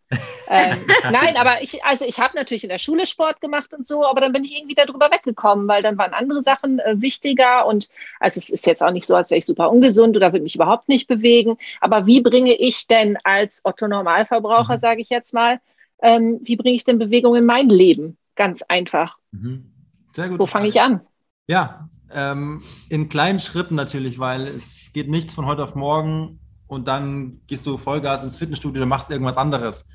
ähm, 0.50 0.86
nein, 1.12 1.36
aber 1.36 1.64
ich, 1.64 1.84
also 1.84 2.06
ich 2.06 2.20
habe 2.20 2.36
natürlich 2.36 2.64
in 2.64 2.70
der 2.70 2.78
Schule 2.78 3.08
Sport 3.08 3.42
gemacht 3.42 3.74
und 3.74 3.88
so, 3.88 4.06
aber 4.06 4.22
dann 4.22 4.34
bin 4.34 4.44
ich 4.44 4.56
irgendwie 4.56 4.76
darüber 4.76 5.10
weggekommen, 5.12 5.68
weil 5.68 5.82
dann 5.82 5.98
waren 5.98 6.14
andere 6.14 6.42
Sachen 6.42 6.78
äh, 6.80 7.02
wichtiger 7.02 7.66
und 7.66 7.90
also 8.20 8.38
es 8.38 8.50
ist 8.50 8.68
jetzt 8.68 8.84
auch 8.84 8.92
nicht 8.92 9.08
so, 9.08 9.16
als 9.16 9.32
wäre 9.32 9.40
ich 9.40 9.48
super 9.48 9.72
ungesund 9.72 10.16
oder 10.16 10.32
würde 10.32 10.44
mich 10.44 10.56
überhaupt 10.56 10.90
nicht 10.90 11.08
bewegen. 11.08 11.58
Aber 11.82 12.06
wie 12.06 12.22
bringe 12.22 12.54
ich 12.54 12.86
denn 12.86 13.18
als 13.24 13.62
Otto 13.64 13.88
Normalverbraucher, 13.88 14.78
mhm. 14.78 14.82
sage 14.82 15.02
ich 15.02 15.10
jetzt 15.10 15.34
mal, 15.34 15.60
ähm, 16.04 16.40
wie 16.44 16.56
bringe 16.56 16.76
ich 16.76 16.84
denn 16.84 17.00
Bewegung 17.00 17.36
in 17.36 17.46
mein 17.46 17.70
Leben? 17.70 18.18
Ganz 18.36 18.64
einfach. 18.64 19.18
Mhm. 19.32 19.72
Sehr 20.14 20.30
gut. 20.30 20.40
Wo 20.40 20.46
fange 20.46 20.68
ich 20.68 20.80
an? 20.80 21.02
Ja, 21.48 21.90
ähm, 22.12 22.64
in 22.90 23.10
kleinen 23.10 23.40
Schritten 23.40 23.76
natürlich, 23.76 24.20
weil 24.20 24.48
es 24.48 24.92
geht 24.94 25.10
nichts 25.10 25.34
von 25.34 25.46
heute 25.46 25.64
auf 25.64 25.76
morgen 25.76 26.40
und 26.68 26.88
dann 26.88 27.42
gehst 27.48 27.66
du 27.66 27.78
Vollgas 27.78 28.24
ins 28.24 28.38
Fitnessstudio 28.38 28.84
und 28.84 28.90
machst 28.90 29.10
irgendwas 29.10 29.38
anderes. 29.38 29.90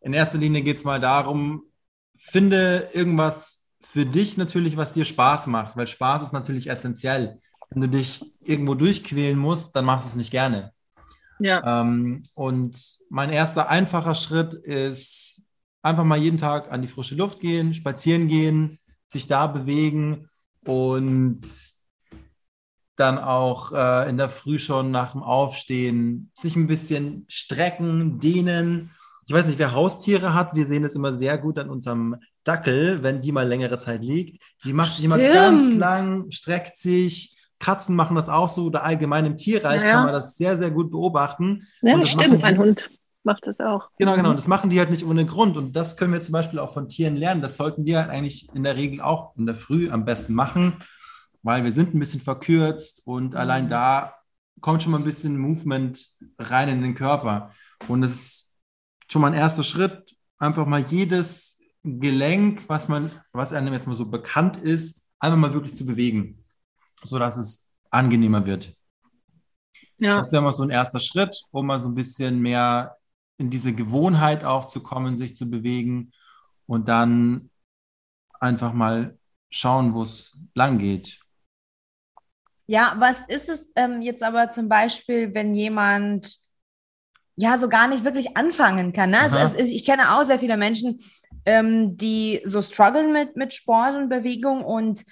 In 0.00 0.12
erster 0.12 0.38
Linie 0.38 0.62
geht 0.62 0.76
es 0.76 0.84
mal 0.84 1.00
darum, 1.00 1.64
finde 2.16 2.88
irgendwas, 2.92 3.60
für 3.80 4.06
dich 4.06 4.36
natürlich, 4.36 4.76
was 4.76 4.92
dir 4.92 5.04
Spaß 5.04 5.46
macht, 5.48 5.76
weil 5.76 5.86
Spaß 5.86 6.22
ist 6.22 6.32
natürlich 6.32 6.68
essentiell. 6.68 7.40
Wenn 7.70 7.82
du 7.82 7.88
dich 7.88 8.24
irgendwo 8.40 8.74
durchquälen 8.74 9.38
musst, 9.38 9.74
dann 9.74 9.84
machst 9.84 10.06
du 10.06 10.10
es 10.10 10.16
nicht 10.16 10.30
gerne. 10.30 10.72
Ja. 11.40 11.80
Ähm, 11.80 12.22
und 12.34 12.76
mein 13.08 13.30
erster 13.30 13.68
einfacher 13.68 14.14
Schritt 14.14 14.52
ist 14.54 15.39
einfach 15.82 16.04
mal 16.04 16.18
jeden 16.18 16.38
Tag 16.38 16.70
an 16.70 16.82
die 16.82 16.88
frische 16.88 17.14
Luft 17.14 17.40
gehen, 17.40 17.74
spazieren 17.74 18.28
gehen, 18.28 18.78
sich 19.08 19.26
da 19.26 19.46
bewegen 19.46 20.28
und 20.64 21.42
dann 22.96 23.18
auch 23.18 23.72
äh, 23.72 24.08
in 24.10 24.18
der 24.18 24.28
Früh 24.28 24.58
schon 24.58 24.90
nach 24.90 25.12
dem 25.12 25.22
Aufstehen 25.22 26.30
sich 26.34 26.54
ein 26.56 26.66
bisschen 26.66 27.24
strecken, 27.28 28.20
dehnen. 28.20 28.90
Ich 29.26 29.32
weiß 29.32 29.46
nicht, 29.46 29.58
wer 29.58 29.72
Haustiere 29.72 30.34
hat. 30.34 30.54
Wir 30.54 30.66
sehen 30.66 30.84
es 30.84 30.94
immer 30.94 31.14
sehr 31.14 31.38
gut 31.38 31.58
an 31.58 31.70
unserem 31.70 32.16
Dackel, 32.44 33.02
wenn 33.02 33.22
die 33.22 33.32
mal 33.32 33.48
längere 33.48 33.78
Zeit 33.78 34.04
liegt. 34.04 34.42
Die 34.64 34.74
macht 34.74 34.94
sich 34.94 35.04
immer 35.04 35.18
ganz 35.18 35.76
lang, 35.76 36.30
streckt 36.30 36.76
sich. 36.76 37.36
Katzen 37.58 37.94
machen 37.94 38.16
das 38.16 38.28
auch 38.28 38.48
so 38.48 38.66
oder 38.66 38.84
allgemein 38.84 39.26
im 39.26 39.36
Tierreich 39.36 39.82
ja. 39.82 39.92
kann 39.92 40.04
man 40.04 40.14
das 40.14 40.36
sehr, 40.36 40.56
sehr 40.56 40.70
gut 40.70 40.90
beobachten. 40.90 41.66
Ja, 41.82 42.04
stimmt, 42.04 42.42
mein 42.42 42.58
Hund 42.58 42.90
macht 43.22 43.46
das 43.46 43.60
auch. 43.60 43.90
Genau, 43.98 44.16
genau. 44.16 44.30
Und 44.30 44.38
das 44.38 44.48
machen 44.48 44.70
die 44.70 44.78
halt 44.78 44.90
nicht 44.90 45.04
ohne 45.04 45.26
Grund. 45.26 45.56
Und 45.56 45.74
das 45.76 45.96
können 45.96 46.12
wir 46.12 46.20
zum 46.20 46.32
Beispiel 46.32 46.58
auch 46.58 46.72
von 46.72 46.88
Tieren 46.88 47.16
lernen. 47.16 47.42
Das 47.42 47.56
sollten 47.56 47.84
wir 47.84 47.98
halt 47.98 48.10
eigentlich 48.10 48.48
in 48.54 48.62
der 48.62 48.76
Regel 48.76 49.00
auch 49.00 49.36
in 49.36 49.46
der 49.46 49.54
Früh 49.54 49.90
am 49.90 50.04
besten 50.04 50.34
machen, 50.34 50.76
weil 51.42 51.64
wir 51.64 51.72
sind 51.72 51.94
ein 51.94 51.98
bisschen 51.98 52.20
verkürzt 52.20 53.02
und 53.06 53.34
allein 53.36 53.66
mhm. 53.66 53.70
da 53.70 54.14
kommt 54.60 54.82
schon 54.82 54.92
mal 54.92 54.98
ein 54.98 55.04
bisschen 55.04 55.38
Movement 55.38 56.08
rein 56.38 56.68
in 56.68 56.82
den 56.82 56.94
Körper. 56.94 57.52
Und 57.88 58.02
das 58.02 58.12
ist 58.12 58.56
schon 59.08 59.22
mal 59.22 59.28
ein 59.28 59.38
erster 59.38 59.64
Schritt, 59.64 60.14
einfach 60.38 60.66
mal 60.66 60.80
jedes 60.80 61.60
Gelenk, 61.82 62.68
was 62.68 62.88
man, 62.88 63.10
was 63.32 63.52
einem 63.52 63.72
jetzt 63.72 63.86
mal 63.86 63.94
so 63.94 64.06
bekannt 64.06 64.58
ist, 64.58 65.08
einfach 65.18 65.38
mal 65.38 65.54
wirklich 65.54 65.76
zu 65.76 65.86
bewegen, 65.86 66.44
sodass 67.02 67.36
es 67.38 67.68
angenehmer 67.90 68.44
wird. 68.44 68.74
Ja. 69.98 70.18
Das 70.18 70.32
wäre 70.32 70.42
mal 70.42 70.52
so 70.52 70.62
ein 70.62 70.70
erster 70.70 71.00
Schritt, 71.00 71.42
um 71.50 71.66
mal 71.66 71.78
so 71.78 71.88
ein 71.88 71.94
bisschen 71.94 72.40
mehr 72.40 72.96
in 73.40 73.48
diese 73.48 73.72
Gewohnheit 73.72 74.44
auch 74.44 74.66
zu 74.66 74.82
kommen, 74.82 75.16
sich 75.16 75.34
zu 75.34 75.48
bewegen 75.50 76.12
und 76.66 76.88
dann 76.88 77.48
einfach 78.38 78.74
mal 78.74 79.18
schauen, 79.48 79.94
wo 79.94 80.02
es 80.02 80.38
lang 80.54 80.78
geht. 80.78 81.20
Ja, 82.66 82.94
was 82.98 83.24
ist 83.26 83.48
es 83.48 83.72
ähm, 83.76 84.02
jetzt 84.02 84.22
aber 84.22 84.50
zum 84.50 84.68
Beispiel, 84.68 85.34
wenn 85.34 85.54
jemand 85.54 86.36
ja 87.34 87.56
so 87.56 87.68
gar 87.68 87.88
nicht 87.88 88.04
wirklich 88.04 88.36
anfangen 88.36 88.92
kann? 88.92 89.10
Ne? 89.10 89.20
Es, 89.24 89.32
es, 89.32 89.68
ich 89.68 89.86
kenne 89.86 90.14
auch 90.14 90.22
sehr 90.22 90.38
viele 90.38 90.58
Menschen, 90.58 91.00
ähm, 91.46 91.96
die 91.96 92.42
so 92.44 92.60
strugglen 92.60 93.10
mit, 93.10 93.36
mit 93.36 93.54
Sport 93.54 93.96
und 93.96 94.10
Bewegung 94.10 94.62
und 94.62 95.02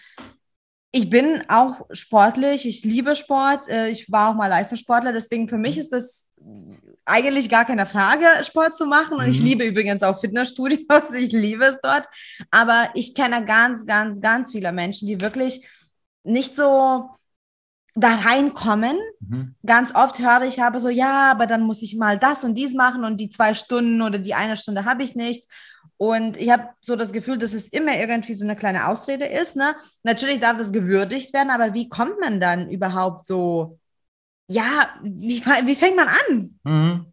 ich 0.90 1.10
bin 1.10 1.44
auch 1.48 1.86
sportlich, 1.90 2.66
ich 2.66 2.84
liebe 2.84 3.16
Sport, 3.16 3.68
äh, 3.68 3.88
ich 3.88 4.10
war 4.12 4.30
auch 4.30 4.34
mal 4.34 4.48
Leistungssportler, 4.48 5.12
deswegen 5.12 5.48
für 5.48 5.58
mich 5.58 5.78
ist 5.78 5.92
das 5.92 6.30
eigentlich 7.08 7.48
gar 7.48 7.64
keine 7.64 7.86
Frage, 7.86 8.26
Sport 8.42 8.76
zu 8.76 8.86
machen. 8.86 9.14
Und 9.14 9.24
mhm. 9.24 9.30
ich 9.30 9.40
liebe 9.40 9.64
übrigens 9.64 10.02
auch 10.02 10.20
Fitnessstudios. 10.20 10.78
Ich 11.16 11.32
liebe 11.32 11.64
es 11.64 11.80
dort. 11.82 12.06
Aber 12.50 12.90
ich 12.94 13.14
kenne 13.14 13.44
ganz, 13.44 13.86
ganz, 13.86 14.20
ganz 14.20 14.52
viele 14.52 14.72
Menschen, 14.72 15.08
die 15.08 15.20
wirklich 15.20 15.66
nicht 16.24 16.54
so 16.54 17.10
da 17.94 18.14
reinkommen. 18.14 18.96
Mhm. 19.20 19.54
Ganz 19.64 19.94
oft 19.94 20.18
höre 20.18 20.42
ich 20.42 20.60
habe 20.60 20.78
so, 20.78 20.88
ja, 20.88 21.30
aber 21.30 21.46
dann 21.46 21.62
muss 21.62 21.82
ich 21.82 21.96
mal 21.96 22.18
das 22.18 22.44
und 22.44 22.54
dies 22.54 22.74
machen 22.74 23.04
und 23.04 23.16
die 23.16 23.28
zwei 23.28 23.54
Stunden 23.54 24.02
oder 24.02 24.18
die 24.18 24.34
eine 24.34 24.56
Stunde 24.56 24.84
habe 24.84 25.02
ich 25.02 25.14
nicht. 25.14 25.48
Und 25.96 26.36
ich 26.36 26.50
habe 26.50 26.68
so 26.80 26.94
das 26.94 27.12
Gefühl, 27.12 27.38
dass 27.38 27.54
es 27.54 27.68
immer 27.68 27.98
irgendwie 27.98 28.34
so 28.34 28.44
eine 28.44 28.54
kleine 28.54 28.86
Ausrede 28.86 29.24
ist. 29.24 29.56
Ne? 29.56 29.74
Natürlich 30.04 30.38
darf 30.38 30.56
das 30.56 30.72
gewürdigt 30.72 31.34
werden, 31.34 31.50
aber 31.50 31.74
wie 31.74 31.88
kommt 31.88 32.20
man 32.20 32.40
dann 32.40 32.70
überhaupt 32.70 33.24
so 33.26 33.78
ja, 34.48 34.94
wie, 35.02 35.42
wie 35.44 35.74
fängt 35.74 35.96
man 35.96 36.08
an? 36.08 36.58
Mhm. 36.64 37.12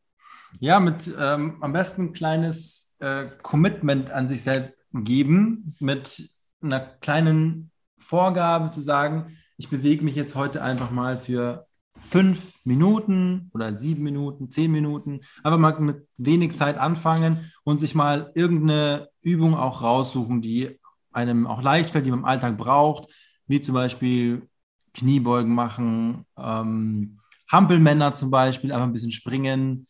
Ja, 0.60 0.80
mit 0.80 1.14
ähm, 1.20 1.58
am 1.62 1.74
besten 1.74 2.04
ein 2.04 2.14
kleines 2.14 2.96
äh, 3.00 3.26
Commitment 3.42 4.10
an 4.10 4.28
sich 4.28 4.42
selbst 4.42 4.80
geben, 4.94 5.76
mit 5.80 6.30
einer 6.62 6.80
kleinen 6.80 7.72
Vorgabe 7.98 8.72
zu 8.72 8.82
sagen, 8.82 9.38
ich 9.58 9.70
bewege 9.70 10.04
mich 10.04 10.16
jetzt 10.16 10.36
heute 10.36 10.64
einfach 10.64 10.92
mal 10.92 11.18
für 11.18 11.68
fünf 11.98 12.60
Minuten 12.66 13.50
oder 13.54 13.74
sieben 13.74 14.04
Minuten, 14.04 14.50
zehn 14.50 14.72
Minuten, 14.72 15.22
einfach 15.44 15.60
mal 15.60 15.80
mit 15.80 16.08
wenig 16.18 16.56
Zeit 16.56 16.78
anfangen 16.78 17.52
und 17.64 17.80
sich 17.80 17.96
mal 17.96 18.32
irgendeine 18.36 19.10
Übung 19.22 19.56
auch 19.56 19.82
raussuchen, 19.82 20.42
die 20.42 20.80
einem 21.12 21.48
auch 21.48 21.62
leicht 21.62 21.92
fällt, 21.92 22.06
die 22.06 22.12
man 22.12 22.20
im 22.20 22.26
Alltag 22.26 22.58
braucht, 22.58 23.10
wie 23.48 23.62
zum 23.62 23.76
Beispiel 23.76 24.50
Kniebeugen 24.94 25.54
machen, 25.54 26.26
ähm, 26.38 27.20
Hampelmänner 27.48 28.14
zum 28.14 28.32
Beispiel, 28.32 28.72
einfach 28.72 28.88
ein 28.88 28.94
bisschen 28.94 29.12
springen, 29.12 29.88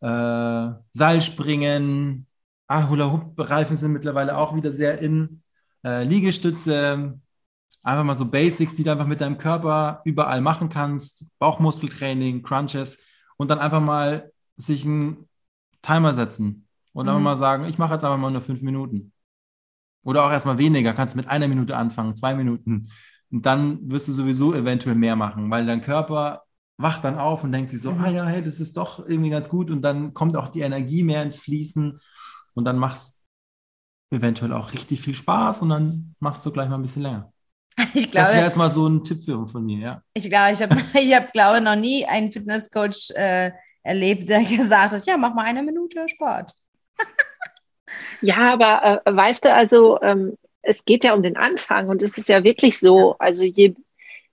äh, 0.00 0.70
Seilspringen, 0.90 2.26
ah, 2.66 2.88
Hula-Hoop-Reifen 2.88 3.76
sind 3.76 3.92
mittlerweile 3.92 4.36
auch 4.36 4.54
wieder 4.54 4.72
sehr 4.72 4.98
in, 5.00 5.42
äh, 5.84 6.04
Liegestütze, 6.04 7.18
einfach 7.82 8.04
mal 8.04 8.14
so 8.14 8.26
Basics, 8.26 8.76
die 8.76 8.84
du 8.84 8.92
einfach 8.92 9.06
mit 9.06 9.20
deinem 9.20 9.38
Körper 9.38 10.00
überall 10.04 10.40
machen 10.40 10.68
kannst, 10.68 11.26
Bauchmuskeltraining, 11.38 12.42
Crunches 12.42 13.02
und 13.36 13.50
dann 13.50 13.58
einfach 13.58 13.80
mal 13.80 14.30
sich 14.56 14.84
einen 14.84 15.28
Timer 15.82 16.14
setzen 16.14 16.66
und 16.92 17.06
mhm. 17.06 17.10
einfach 17.10 17.22
mal 17.22 17.36
sagen, 17.36 17.64
ich 17.64 17.78
mache 17.78 17.94
jetzt 17.94 18.04
einfach 18.04 18.18
mal 18.18 18.30
nur 18.30 18.40
fünf 18.40 18.62
Minuten. 18.62 19.12
Oder 20.04 20.24
auch 20.24 20.30
erstmal 20.30 20.58
weniger, 20.58 20.94
kannst 20.94 21.16
mit 21.16 21.28
einer 21.28 21.48
Minute 21.48 21.76
anfangen, 21.76 22.16
zwei 22.16 22.34
Minuten. 22.34 22.90
Und 23.30 23.44
dann 23.44 23.90
wirst 23.90 24.08
du 24.08 24.12
sowieso 24.12 24.54
eventuell 24.54 24.94
mehr 24.96 25.16
machen, 25.16 25.50
weil 25.50 25.66
dein 25.66 25.80
Körper 25.80 26.42
wacht 26.78 27.04
dann 27.04 27.18
auf 27.18 27.44
und 27.44 27.52
denkt 27.52 27.70
sich 27.70 27.82
so, 27.82 27.92
mhm. 27.92 28.04
ah 28.04 28.08
ja, 28.08 28.24
hey, 28.24 28.42
das 28.42 28.60
ist 28.60 28.76
doch 28.76 29.06
irgendwie 29.06 29.30
ganz 29.30 29.48
gut 29.48 29.70
und 29.70 29.82
dann 29.82 30.14
kommt 30.14 30.36
auch 30.36 30.48
die 30.48 30.60
Energie 30.60 31.02
mehr 31.02 31.22
ins 31.22 31.36
Fließen 31.36 32.00
und 32.54 32.64
dann 32.64 32.78
machst 32.78 33.20
eventuell 34.10 34.52
auch 34.52 34.72
richtig 34.72 35.02
viel 35.02 35.14
Spaß 35.14 35.62
und 35.62 35.68
dann 35.68 36.14
machst 36.20 36.46
du 36.46 36.52
gleich 36.52 36.68
mal 36.68 36.76
ein 36.76 36.82
bisschen 36.82 37.02
länger. 37.02 37.32
Ich 37.94 38.10
glaube, 38.10 38.26
das 38.26 38.34
wäre 38.34 38.44
jetzt 38.44 38.56
mal 38.56 38.70
so 38.70 38.88
ein 38.88 39.04
Tipp 39.04 39.22
für, 39.24 39.46
von 39.46 39.64
mir, 39.64 39.78
ja. 39.78 40.02
Ich 40.14 40.28
glaube, 40.28 40.52
ich 40.52 40.62
habe, 40.62 40.76
ich 40.94 41.14
hab, 41.14 41.32
glaube 41.32 41.60
noch 41.60 41.76
nie 41.76 42.06
einen 42.06 42.32
Fitnesscoach 42.32 43.10
äh, 43.14 43.52
erlebt, 43.82 44.28
der 44.28 44.42
gesagt 44.44 44.92
hat, 44.92 45.06
ja, 45.06 45.16
mach 45.16 45.34
mal 45.34 45.44
eine 45.44 45.62
Minute 45.62 46.08
Sport. 46.08 46.52
ja, 48.20 48.52
aber 48.52 49.02
äh, 49.04 49.16
weißt 49.16 49.44
du, 49.44 49.54
also 49.54 50.00
ähm, 50.00 50.36
es 50.62 50.84
geht 50.84 51.04
ja 51.04 51.14
um 51.14 51.22
den 51.22 51.36
Anfang 51.36 51.88
und 51.88 52.02
es 52.02 52.18
ist 52.18 52.28
ja 52.28 52.44
wirklich 52.44 52.78
so, 52.78 53.16
also 53.18 53.44
je 53.44 53.74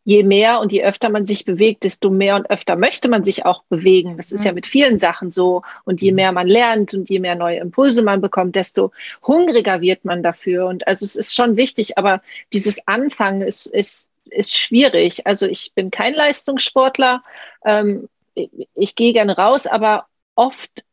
je 0.05 0.23
mehr 0.23 0.59
und 0.59 0.71
je 0.71 0.83
öfter 0.83 1.09
man 1.09 1.25
sich 1.25 1.45
bewegt, 1.45 1.83
desto 1.83 2.11
mehr 2.11 2.35
und 2.35 2.49
öfter 2.49 2.75
möchte 2.75 3.09
man 3.09 3.23
sich 3.23 3.43
auch 3.43 3.63
bewegen. 3.63 4.17
Das 4.17 4.31
ist 4.31 4.45
ja 4.45 4.53
mit 4.53 4.67
vielen 4.67 4.99
Sachen 4.99 5.31
so. 5.31 5.63
Und 5.83 5.99
je 6.01 6.11
mhm. 6.11 6.15
mehr 6.15 6.31
man 6.31 6.47
lernt 6.47 6.93
und 6.93 7.09
je 7.09 7.19
mehr 7.19 7.35
neue 7.35 7.57
Impulse 7.57 8.03
man 8.03 8.21
bekommt, 8.21 8.55
desto 8.55 8.91
hungriger 9.25 9.81
wird 9.81 10.05
man 10.05 10.21
dafür. 10.21 10.67
Und 10.67 10.87
also 10.87 11.03
es 11.03 11.15
ist 11.15 11.33
schon 11.33 11.57
wichtig, 11.57 11.97
aber 11.97 12.21
dieses 12.53 12.87
Anfangen 12.87 13.41
ist, 13.41 13.65
ist, 13.65 14.11
ist 14.25 14.55
schwierig. 14.55 15.25
Also 15.25 15.47
ich 15.47 15.73
bin 15.73 15.89
kein 15.89 16.13
Leistungssportler. 16.13 17.23
Ähm, 17.65 18.07
ich, 18.35 18.51
ich 18.75 18.95
gehe 18.95 19.11
gerne 19.11 19.35
raus, 19.35 19.65
aber 19.65 20.05
oft, 20.35 20.85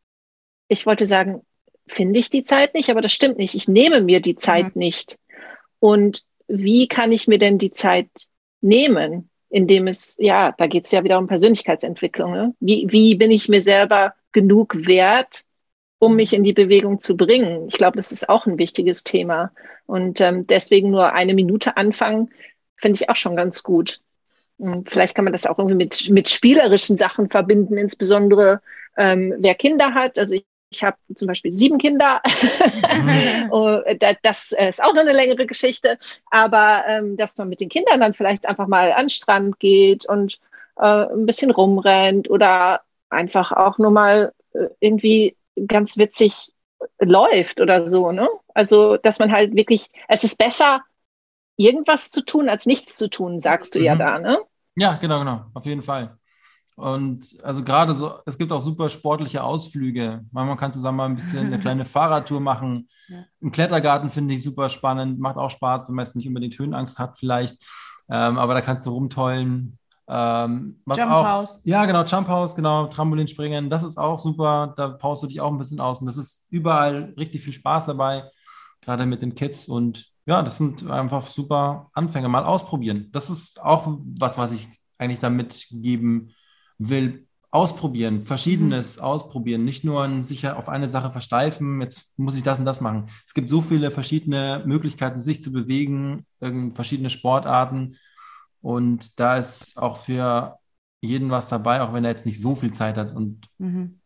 ich 0.69 0.87
wollte 0.87 1.05
sagen, 1.05 1.43
finde 1.87 2.19
ich 2.19 2.31
die 2.31 2.45
Zeit 2.45 2.73
nicht, 2.73 2.89
aber 2.89 3.03
das 3.03 3.13
stimmt 3.13 3.37
nicht. 3.37 3.55
Ich 3.55 3.69
nehme 3.69 4.01
mir 4.01 4.21
die 4.21 4.37
Zeit 4.37 4.75
mhm. 4.75 4.81
nicht. 4.81 5.19
Und 5.81 6.23
wie 6.49 6.89
kann 6.89 7.13
ich 7.13 7.29
mir 7.29 7.39
denn 7.39 7.59
die 7.59 7.73
Zeit 7.73 8.09
nehmen, 8.63 9.29
indem 9.51 9.87
es, 9.87 10.17
ja, 10.19 10.53
da 10.57 10.67
geht 10.67 10.87
es 10.87 10.93
ja 10.93 11.05
wieder 11.05 11.19
um 11.19 11.27
Persönlichkeitsentwicklung. 11.27 12.33
Ne? 12.33 12.55
Wie, 12.61 12.87
wie 12.91 13.15
bin 13.17 13.31
ich 13.31 13.49
mir 13.49 13.63
selber 13.63 14.15
genug 14.33 14.87
wert, 14.87 15.45
um 15.99 16.17
mich 16.17 16.33
in 16.33 16.43
die 16.43 16.55
Bewegung 16.55 17.01
zu 17.01 17.17
bringen? 17.17 17.69
Ich 17.69 17.75
glaube, 17.75 17.97
das 17.97 18.13
ist 18.13 18.29
auch 18.29 18.47
ein 18.47 18.59
wichtiges 18.59 19.05
Thema. 19.05 19.53
Und 19.87 20.21
ähm, 20.21 20.47
deswegen 20.47 20.91
nur 20.91 21.13
eine 21.13 21.35
Minute 21.35 21.77
anfangen, 21.77 22.31
finde 22.77 22.99
ich 23.01 23.11
auch 23.11 23.17
schon 23.17 23.37
ganz 23.37 23.63
gut. 23.63 24.01
Und 24.59 24.89
vielleicht 24.89 25.15
kann 25.15 25.25
man 25.25 25.33
das 25.33 25.47
auch 25.47 25.59
irgendwie 25.59 25.77
mit, 25.77 26.09
mit 26.09 26.29
spielerischen 26.29 26.97
Sachen 26.97 27.29
verbinden, 27.29 27.77
insbesondere 27.77 28.63
ähm, 28.97 29.35
wer 29.39 29.55
Kinder 29.55 29.95
hat. 29.95 30.19
Also 30.19 30.35
ich 30.35 30.45
ich 30.73 30.83
habe 30.83 30.97
zum 31.15 31.29
Beispiel 31.29 31.53
sieben 31.53 31.79
Kinder. 31.79 32.21
Oh, 33.51 33.81
das 34.23 34.53
ist 34.53 34.83
auch 34.83 34.95
noch 34.95 35.03
eine 35.03 35.13
längere 35.13 35.47
Geschichte. 35.47 35.99
Aber 36.31 36.85
ähm, 36.87 37.17
dass 37.17 37.37
man 37.37 37.49
mit 37.49 37.61
den 37.61 37.69
Kindern 37.69 38.01
dann 38.01 38.15
vielleicht 38.15 38.47
einfach 38.47 38.67
mal 38.67 38.93
an 38.93 39.05
den 39.05 39.11
Strand 39.11 39.59
geht 39.59 40.07
und 40.07 40.39
äh, 40.79 41.07
ein 41.07 41.27
bisschen 41.27 41.51
rumrennt 41.51 42.31
oder 42.31 42.81
einfach 43.11 43.53
auch 43.53 43.79
nur 43.79 43.91
mal 43.91 44.33
äh, 44.55 44.69
irgendwie 44.81 45.37
ganz 45.67 45.99
witzig 45.99 46.53
läuft 46.99 47.61
oder 47.61 47.87
so. 47.87 48.13
Ne? 48.13 48.29
Also, 48.55 48.97
dass 48.97 49.19
man 49.19 49.33
halt 49.33 49.55
wirklich, 49.55 49.91
es 50.09 50.25
ist 50.25 50.39
besser, 50.39 50.83
irgendwas 51.57 52.11
zu 52.11 52.25
tun, 52.25 52.49
als 52.49 52.67
nichts 52.67 52.97
zu 52.97 53.09
tun, 53.09 53.41
sagst 53.41 53.75
du 53.75 53.79
mhm. 53.79 53.85
ja 53.85 53.97
da. 53.97 54.19
Ne? 54.19 54.39
Ja, 54.77 54.95
genau, 54.95 55.19
genau, 55.19 55.45
auf 55.55 55.67
jeden 55.67 55.83
Fall. 55.83 56.17
Und 56.77 57.37
also 57.43 57.63
gerade 57.63 57.95
so, 57.95 58.15
es 58.25 58.39
gibt 58.39 58.51
auch 58.51 58.61
super 58.61 58.89
sportliche 58.89 59.43
Ausflüge. 59.43 60.25
Man 60.31 60.57
kann 60.57 60.73
zusammen 60.73 60.99
mal 60.99 61.05
ein 61.07 61.17
bisschen 61.17 61.47
eine 61.47 61.59
kleine 61.59 61.85
Fahrradtour 61.85 62.41
machen. 62.41 62.89
Ja. 63.09 63.25
Im 63.41 63.53
Klettergarten 63.53 64.09
finde 64.09 64.35
ich 64.35 64.43
super 64.43 64.69
spannend, 64.69 65.19
macht 65.19 65.37
auch 65.37 65.51
Spaß, 65.51 65.89
wenn 65.89 65.97
man 65.97 66.07
jetzt 66.07 66.17
nicht 66.17 66.27
unbedingt 66.27 66.59
Höhenangst 66.59 66.99
hat 66.99 67.19
vielleicht. 67.19 67.63
Ähm, 68.09 68.39
aber 68.39 68.55
da 68.55 68.63
kannst 68.63 68.87
du 68.87 68.91
rumtollen. 68.91 69.79
Ähm, 70.09 70.81
was 70.85 70.99
Jump 70.99 71.13
auch, 71.13 71.27
House. 71.27 71.61
Ja, 71.65 71.85
genau, 71.85 72.05
Jump 72.05 72.29
House, 72.29 72.57
genau, 72.57 72.87
Trampolinspringen. 72.87 73.69
Das 73.71 73.83
ist 73.83 73.99
auch 73.99 74.19
super. 74.19 74.75
Da 74.77 74.89
paust 74.89 75.23
du 75.23 75.27
dich 75.27 75.41
auch 75.41 75.53
ein 75.53 75.59
bisschen 75.59 75.81
aus. 75.81 76.01
Und 76.01 76.07
das 76.07 76.17
ist 76.17 76.47
überall 76.51 77.15
richtig 77.19 77.43
viel 77.43 77.53
Spaß 77.53 77.87
dabei, 77.87 78.25
gerade 78.81 79.07
mit 79.07 79.23
den 79.23 79.35
Kids. 79.35 79.69
Und 79.69 80.09
ja, 80.27 80.43
das 80.43 80.57
sind 80.57 80.89
einfach 80.91 81.27
super 81.27 81.91
Anfänge. 81.93 82.29
Mal 82.29 82.45
ausprobieren. 82.45 83.09
Das 83.13 83.29
ist 83.29 83.63
auch 83.63 83.99
was, 84.19 84.39
was 84.39 84.53
ich 84.53 84.69
eigentlich 84.99 85.21
damit 85.21 85.67
geben 85.71 86.35
will. 86.89 87.27
Ausprobieren, 87.55 88.25
Verschiedenes 88.25 88.97
mhm. 88.97 89.03
ausprobieren, 89.03 89.63
nicht 89.63 89.85
nur 89.85 90.23
sich 90.25 90.49
auf 90.49 90.71
eine 90.71 90.89
Sache 90.89 91.13
versteifen, 91.13 91.83
jetzt 91.83 92.19
muss 92.19 92.35
ich 92.35 92.43
das 92.43 92.59
und 92.59 92.65
das 92.65 92.81
machen. 92.81 93.11
Es 93.27 93.35
gibt 93.35 93.51
so 93.51 93.61
viele 93.61 93.91
verschiedene 93.91 94.63
Möglichkeiten, 94.65 95.21
sich 95.21 95.43
zu 95.43 95.53
bewegen, 95.53 96.25
verschiedene 96.73 97.11
Sportarten. 97.11 97.99
Und 98.63 99.21
da 99.21 99.37
ist 99.37 99.77
auch 99.77 99.99
für 99.99 100.57
jeden 101.03 101.31
was 101.31 101.51
dabei, 101.51 101.83
auch 101.83 101.93
wenn 101.93 102.05
er 102.05 102.11
jetzt 102.13 102.25
nicht 102.25 102.41
so 102.41 102.55
viel 102.55 102.73
Zeit 102.73 102.97
hat. 102.97 103.15
Und 103.15 103.47
mhm. 103.59 104.01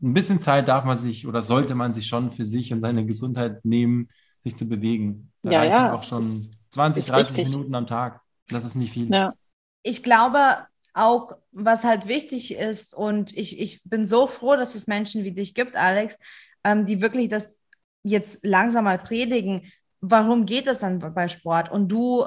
ein 0.00 0.14
bisschen 0.14 0.40
Zeit 0.40 0.68
darf 0.68 0.84
man 0.84 0.96
sich 0.96 1.26
oder 1.26 1.42
sollte 1.42 1.74
man 1.74 1.92
sich 1.92 2.06
schon 2.06 2.30
für 2.30 2.46
sich 2.46 2.72
und 2.72 2.82
seine 2.82 3.04
Gesundheit 3.04 3.64
nehmen, 3.64 4.10
sich 4.44 4.54
zu 4.54 4.68
bewegen. 4.68 5.32
Da 5.42 5.50
ja, 5.50 5.58
reichen 5.58 5.72
ja. 5.72 5.92
auch 5.94 6.04
schon 6.04 6.22
20, 6.22 7.06
30 7.06 7.36
richtig. 7.36 7.52
Minuten 7.52 7.74
am 7.74 7.88
Tag. 7.88 8.20
Das 8.48 8.64
ist 8.64 8.76
nicht 8.76 8.92
viel. 8.92 9.10
Ja. 9.10 9.34
Ich 9.82 10.04
glaube 10.04 10.38
auch, 10.94 11.32
was 11.52 11.84
halt 11.84 12.08
wichtig 12.08 12.54
ist, 12.54 12.94
und 12.94 13.36
ich, 13.36 13.60
ich 13.60 13.82
bin 13.84 14.06
so 14.06 14.26
froh, 14.26 14.56
dass 14.56 14.74
es 14.74 14.86
Menschen 14.86 15.24
wie 15.24 15.32
dich 15.32 15.54
gibt, 15.54 15.76
Alex, 15.76 16.18
ähm, 16.64 16.84
die 16.84 17.00
wirklich 17.00 17.28
das 17.28 17.58
jetzt 18.02 18.44
langsam 18.44 18.84
mal 18.84 18.98
predigen. 18.98 19.72
Warum 20.00 20.46
geht 20.46 20.66
das 20.66 20.80
dann 20.80 20.98
bei 20.98 21.28
Sport? 21.28 21.70
Und 21.70 21.88
du 21.88 22.26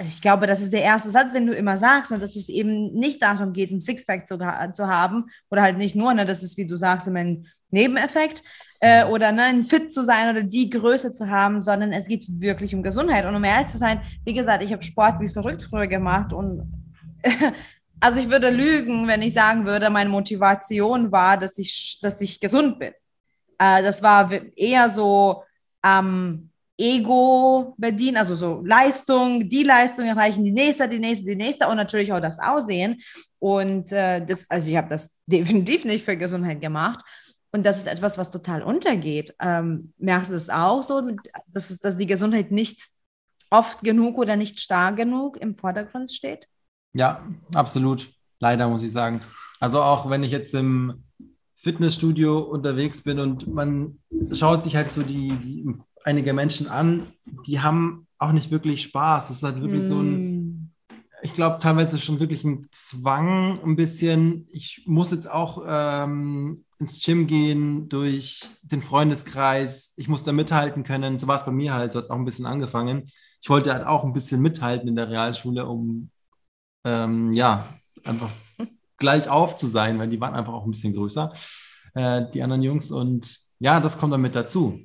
ich 0.00 0.22
glaube, 0.22 0.46
das 0.46 0.60
ist 0.60 0.72
der 0.72 0.82
erste 0.82 1.10
Satz, 1.10 1.32
den 1.32 1.46
du 1.46 1.52
immer 1.52 1.76
sagst, 1.76 2.10
ne, 2.10 2.18
dass 2.18 2.34
es 2.34 2.48
eben 2.48 2.92
nicht 2.94 3.20
darum 3.22 3.52
geht, 3.52 3.70
ein 3.70 3.80
Sixpack 3.80 4.26
zu, 4.26 4.38
zu 4.72 4.86
haben 4.88 5.26
oder 5.50 5.62
halt 5.62 5.76
nicht 5.76 5.94
nur, 5.94 6.14
ne, 6.14 6.24
das 6.24 6.42
ist, 6.42 6.56
wie 6.56 6.66
du 6.66 6.76
sagst, 6.76 7.06
immer 7.06 7.20
ein 7.20 7.46
Nebeneffekt 7.70 8.42
äh, 8.80 9.04
oder 9.04 9.32
ne, 9.32 9.42
ein 9.42 9.64
fit 9.64 9.92
zu 9.92 10.02
sein 10.02 10.30
oder 10.30 10.42
die 10.42 10.70
Größe 10.70 11.12
zu 11.12 11.28
haben, 11.28 11.60
sondern 11.60 11.92
es 11.92 12.08
geht 12.08 12.24
wirklich 12.28 12.74
um 12.74 12.82
Gesundheit. 12.82 13.26
Und 13.26 13.34
um 13.34 13.44
ehrlich 13.44 13.68
zu 13.68 13.76
sein, 13.76 14.00
wie 14.24 14.34
gesagt, 14.34 14.62
ich 14.62 14.72
habe 14.72 14.82
Sport 14.82 15.20
wie 15.20 15.28
verrückt 15.28 15.62
früher 15.62 15.86
gemacht 15.86 16.32
und 16.32 16.70
also 18.00 18.20
ich 18.20 18.30
würde 18.30 18.50
lügen, 18.50 19.06
wenn 19.06 19.22
ich 19.22 19.32
sagen 19.32 19.64
würde, 19.66 19.90
meine 19.90 20.10
Motivation 20.10 21.10
war, 21.10 21.36
dass 21.36 21.58
ich, 21.58 21.98
dass 22.02 22.20
ich 22.20 22.40
gesund 22.40 22.78
bin. 22.78 22.92
Äh, 23.58 23.82
das 23.82 24.02
war 24.02 24.30
eher 24.56 24.88
so, 24.88 25.42
ähm, 25.84 26.50
Ego 26.78 27.74
bedienen, 27.78 28.18
also 28.18 28.34
so 28.34 28.62
Leistung, 28.64 29.48
die 29.48 29.62
Leistung 29.62 30.06
erreichen, 30.06 30.44
die 30.44 30.52
nächste, 30.52 30.88
die 30.88 30.98
nächste, 30.98 31.24
die 31.26 31.36
nächste 31.36 31.68
und 31.68 31.76
natürlich 31.76 32.12
auch 32.12 32.20
das 32.20 32.38
Aussehen. 32.38 33.00
Und 33.38 33.92
äh, 33.92 34.24
das, 34.24 34.48
also 34.50 34.70
ich 34.70 34.76
habe 34.76 34.88
das 34.88 35.16
definitiv 35.26 35.84
nicht 35.84 36.04
für 36.04 36.16
Gesundheit 36.16 36.60
gemacht. 36.60 37.04
Und 37.52 37.64
das 37.64 37.78
ist 37.78 37.86
etwas, 37.86 38.18
was 38.18 38.30
total 38.30 38.62
untergeht. 38.62 39.34
Ähm, 39.40 39.94
merkst 39.96 40.30
du 40.30 40.34
es 40.34 40.50
auch 40.50 40.82
so, 40.82 41.10
dass, 41.46 41.78
dass 41.78 41.96
die 41.96 42.06
Gesundheit 42.06 42.50
nicht 42.50 42.88
oft 43.48 43.80
genug 43.80 44.18
oder 44.18 44.36
nicht 44.36 44.60
stark 44.60 44.96
genug 44.96 45.38
im 45.38 45.54
Vordergrund 45.54 46.12
steht? 46.12 46.46
Ja, 46.96 47.22
absolut. 47.54 48.10
Leider 48.40 48.68
muss 48.68 48.82
ich 48.82 48.90
sagen. 48.90 49.20
Also 49.60 49.82
auch 49.82 50.08
wenn 50.08 50.22
ich 50.22 50.30
jetzt 50.30 50.54
im 50.54 51.04
Fitnessstudio 51.54 52.38
unterwegs 52.38 53.02
bin 53.02 53.18
und 53.18 53.46
man 53.52 53.98
schaut 54.32 54.62
sich 54.62 54.76
halt 54.76 54.92
so 54.92 55.02
die, 55.02 55.32
die 55.36 55.74
einige 56.04 56.32
Menschen 56.32 56.68
an, 56.68 57.02
die 57.46 57.60
haben 57.60 58.06
auch 58.18 58.32
nicht 58.32 58.50
wirklich 58.50 58.82
Spaß. 58.82 59.28
Das 59.28 59.38
ist 59.38 59.42
halt 59.42 59.60
wirklich 59.60 59.82
mm. 59.82 59.86
so 59.86 60.00
ein, 60.00 60.38
mm. 60.38 60.72
ich 61.22 61.34
glaube, 61.34 61.58
teilweise 61.58 61.98
schon 61.98 62.20
wirklich 62.20 62.44
ein 62.44 62.66
Zwang, 62.72 63.60
ein 63.62 63.76
bisschen. 63.76 64.46
Ich 64.50 64.84
muss 64.86 65.10
jetzt 65.10 65.30
auch 65.30 65.62
ähm, 65.66 66.64
ins 66.78 67.04
Gym 67.04 67.26
gehen 67.26 67.90
durch 67.90 68.48
den 68.62 68.80
Freundeskreis. 68.80 69.92
Ich 69.98 70.08
muss 70.08 70.24
da 70.24 70.32
mithalten 70.32 70.82
können. 70.82 71.18
So 71.18 71.26
war 71.26 71.36
es 71.36 71.44
bei 71.44 71.52
mir 71.52 71.74
halt. 71.74 71.92
So 71.92 71.98
hat 71.98 72.04
es 72.04 72.10
auch 72.10 72.16
ein 72.16 72.24
bisschen 72.24 72.46
angefangen. 72.46 73.10
Ich 73.42 73.50
wollte 73.50 73.72
halt 73.74 73.86
auch 73.86 74.04
ein 74.04 74.14
bisschen 74.14 74.40
mithalten 74.40 74.88
in 74.88 74.96
der 74.96 75.10
Realschule, 75.10 75.66
um 75.66 76.10
ähm, 76.86 77.32
ja, 77.32 77.68
einfach 78.04 78.30
gleich 78.96 79.28
auf 79.28 79.56
zu 79.56 79.66
sein, 79.66 79.98
weil 79.98 80.08
die 80.08 80.20
waren 80.20 80.34
einfach 80.34 80.52
auch 80.52 80.64
ein 80.64 80.70
bisschen 80.70 80.94
größer, 80.94 81.32
äh, 81.94 82.22
die 82.32 82.42
anderen 82.42 82.62
Jungs. 82.62 82.90
Und 82.90 83.38
ja, 83.58 83.80
das 83.80 83.98
kommt 83.98 84.12
dann 84.12 84.22
mit 84.22 84.34
dazu. 84.34 84.80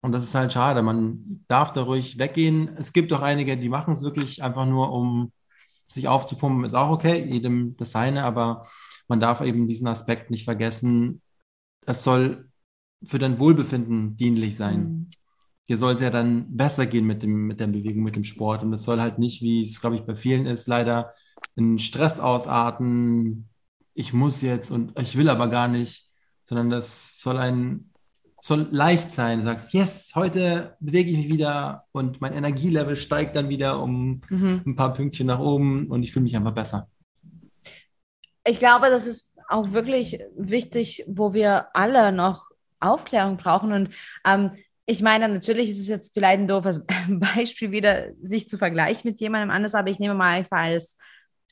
Und 0.00 0.12
das 0.12 0.24
ist 0.24 0.34
halt 0.34 0.52
schade. 0.52 0.82
Man 0.82 1.44
darf 1.48 1.72
da 1.72 1.82
ruhig 1.82 2.18
weggehen. 2.18 2.76
Es 2.76 2.92
gibt 2.92 3.12
auch 3.12 3.22
einige, 3.22 3.56
die 3.56 3.68
machen 3.68 3.92
es 3.92 4.02
wirklich 4.02 4.42
einfach 4.42 4.66
nur, 4.66 4.92
um 4.92 5.32
sich 5.86 6.08
aufzupumpen. 6.08 6.64
Ist 6.64 6.74
auch 6.74 6.90
okay, 6.90 7.24
jedem 7.24 7.76
das 7.76 7.92
seine, 7.92 8.24
aber 8.24 8.66
man 9.08 9.20
darf 9.20 9.40
eben 9.40 9.66
diesen 9.66 9.88
Aspekt 9.88 10.30
nicht 10.30 10.44
vergessen. 10.44 11.20
Es 11.86 12.02
soll 12.02 12.48
für 13.04 13.18
dein 13.18 13.38
Wohlbefinden 13.38 14.16
dienlich 14.16 14.56
sein. 14.56 15.10
Dir 15.68 15.76
soll 15.76 15.94
es 15.94 16.00
ja 16.00 16.10
dann 16.10 16.56
besser 16.56 16.86
gehen 16.86 17.06
mit, 17.06 17.22
dem, 17.22 17.46
mit 17.46 17.60
der 17.60 17.66
Bewegung, 17.68 18.02
mit 18.02 18.16
dem 18.16 18.24
Sport. 18.24 18.62
Und 18.62 18.72
es 18.72 18.82
soll 18.82 19.00
halt 19.00 19.18
nicht, 19.18 19.42
wie 19.42 19.62
es, 19.62 19.80
glaube 19.80 19.96
ich, 19.96 20.02
bei 20.02 20.14
vielen 20.14 20.46
ist, 20.46 20.66
leider 20.66 21.14
in 21.56 21.78
Stress 21.78 22.20
ausarten. 22.20 23.48
Ich 23.94 24.12
muss 24.12 24.42
jetzt 24.42 24.70
und 24.70 24.98
ich 25.00 25.16
will 25.16 25.28
aber 25.28 25.48
gar 25.48 25.68
nicht, 25.68 26.10
sondern 26.44 26.70
das 26.70 27.20
soll 27.20 27.38
ein 27.38 27.90
soll 28.44 28.68
leicht 28.72 29.10
sein. 29.10 29.38
Du 29.38 29.46
sagst, 29.46 29.72
yes, 29.72 30.12
heute 30.14 30.76
bewege 30.78 31.10
ich 31.10 31.16
mich 31.16 31.28
wieder 31.28 31.86
und 31.92 32.20
mein 32.20 32.34
Energielevel 32.34 32.98
steigt 32.98 33.36
dann 33.36 33.48
wieder 33.48 33.82
um 33.82 34.20
mhm. 34.28 34.60
ein 34.66 34.76
paar 34.76 34.92
Pünktchen 34.92 35.28
nach 35.28 35.38
oben 35.38 35.86
und 35.86 36.02
ich 36.02 36.12
fühle 36.12 36.24
mich 36.24 36.36
einfach 36.36 36.52
besser. 36.52 36.86
Ich 38.46 38.58
glaube, 38.58 38.90
das 38.90 39.06
ist 39.06 39.32
auch 39.48 39.72
wirklich 39.72 40.18
wichtig, 40.36 41.04
wo 41.06 41.32
wir 41.32 41.74
alle 41.74 42.12
noch 42.12 42.50
Aufklärung 42.80 43.38
brauchen. 43.38 43.72
Und 43.72 43.90
ähm, 44.26 44.50
ich 44.86 45.02
meine, 45.02 45.28
natürlich 45.28 45.70
ist 45.70 45.80
es 45.80 45.88
jetzt 45.88 46.12
vielleicht 46.14 46.40
ein 46.40 46.48
doofes 46.48 46.84
Beispiel 47.08 47.70
wieder, 47.70 48.08
sich 48.22 48.48
zu 48.48 48.58
vergleichen 48.58 49.10
mit 49.10 49.20
jemandem 49.20 49.50
anders, 49.50 49.74
aber 49.74 49.90
ich 49.90 49.98
nehme 49.98 50.14
mal 50.14 50.34
einfach 50.34 50.58
als 50.58 50.98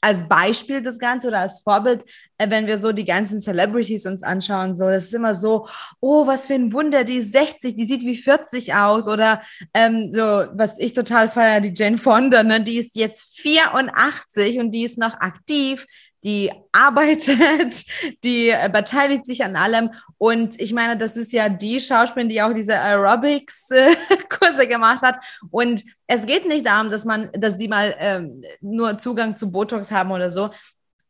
als 0.03 0.29
Beispiel 0.29 0.83
das 0.83 0.99
Ganze 0.99 1.29
oder 1.29 1.39
als 1.39 1.61
Vorbild, 1.61 2.03
äh, 2.37 2.51
wenn 2.51 2.67
wir 2.67 2.77
so 2.77 2.91
die 2.93 3.05
ganzen 3.05 3.39
Celebrities 3.39 4.05
uns 4.05 4.23
anschauen, 4.25 4.75
so, 4.75 4.89
das 4.89 5.05
ist 5.05 5.15
immer 5.15 5.35
so, 5.35 5.69
oh, 6.01 6.27
was 6.27 6.49
für 6.49 6.55
ein 6.55 6.73
Wunder, 6.73 7.05
die 7.05 7.19
ist 7.19 7.33
60, 7.33 7.77
die 7.77 7.85
sieht 7.85 8.03
wie 8.03 8.17
40 8.17 8.75
aus 8.75 9.07
oder 9.07 9.43
ähm, 9.73 10.11
so, 10.13 10.21
was 10.21 10.77
ich 10.79 10.93
total 10.93 11.29
feiere, 11.29 11.61
die 11.61 11.73
Jane 11.73 11.99
Fonda, 11.99 12.43
ne, 12.43 12.61
die 12.61 12.79
ist 12.79 12.97
jetzt 12.97 13.39
84 13.41 14.59
und 14.59 14.73
die 14.73 14.83
ist 14.83 14.99
noch 14.99 15.21
aktiv, 15.21 15.87
die 16.25 16.53
arbeitet, 16.71 17.85
die 18.25 18.51
äh, 18.51 18.71
beteiligt 18.73 19.27
sich 19.27 19.45
an 19.45 19.57
allem. 19.57 19.91
Und 20.19 20.61
ich 20.61 20.73
meine, 20.73 20.97
das 20.97 21.17
ist 21.17 21.33
ja 21.33 21.49
die 21.49 21.81
Schauspielerin, 21.81 22.29
die 22.29 22.43
auch 22.43 22.55
diese 22.55 22.79
Aerobics-Kurse 22.79 24.67
gemacht 24.69 25.03
hat. 25.03 25.19
Und 25.51 25.83
es 26.07 26.27
geht 26.27 26.47
nicht 26.47 26.67
darum, 26.67 26.91
dass 26.91 27.05
man, 27.05 27.31
dass 27.33 27.57
die 27.57 27.69
mal 27.69 27.95
ähm, 27.99 28.43
nur 28.61 28.99
Zugang 28.99 29.37
zu 29.37 29.51
Botox 29.51 29.91
haben 29.91 30.13
oder 30.13 30.31
so. 30.31 30.51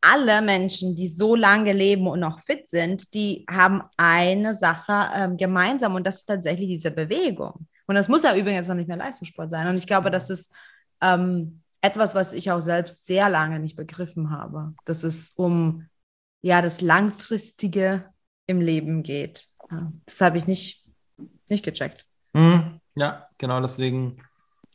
Alle 0.00 0.42
Menschen, 0.42 0.96
die 0.96 1.06
so 1.06 1.36
lange 1.36 1.72
leben 1.72 2.08
und 2.08 2.20
noch 2.20 2.40
fit 2.40 2.68
sind, 2.68 3.14
die 3.14 3.44
haben 3.48 3.82
eine 3.96 4.54
Sache 4.54 5.10
ähm, 5.14 5.36
gemeinsam 5.36 5.94
und 5.94 6.04
das 6.04 6.16
ist 6.16 6.26
tatsächlich 6.26 6.68
diese 6.68 6.90
Bewegung. 6.90 7.68
Und 7.86 7.94
das 7.94 8.08
muss 8.08 8.22
ja 8.22 8.34
übrigens 8.34 8.66
noch 8.66 8.74
nicht 8.74 8.88
mehr 8.88 8.96
Leistungssport 8.96 9.50
sein. 9.50 9.68
Und 9.68 9.76
ich 9.76 9.86
glaube, 9.86 10.10
das 10.10 10.30
ist 10.30 10.52
ähm, 11.00 11.61
etwas, 11.82 12.14
was 12.14 12.32
ich 12.32 12.50
auch 12.50 12.60
selbst 12.60 13.04
sehr 13.06 13.28
lange 13.28 13.60
nicht 13.60 13.76
begriffen 13.76 14.30
habe, 14.30 14.74
dass 14.84 15.02
es 15.02 15.30
um 15.36 15.86
ja 16.40 16.62
das 16.62 16.80
Langfristige 16.80 18.06
im 18.46 18.60
Leben 18.60 19.02
geht. 19.02 19.46
Das 20.06 20.20
habe 20.20 20.38
ich 20.38 20.46
nicht, 20.46 20.86
nicht 21.48 21.64
gecheckt. 21.64 22.06
Mhm. 22.32 22.80
Ja, 22.94 23.26
genau 23.38 23.60
deswegen 23.60 24.18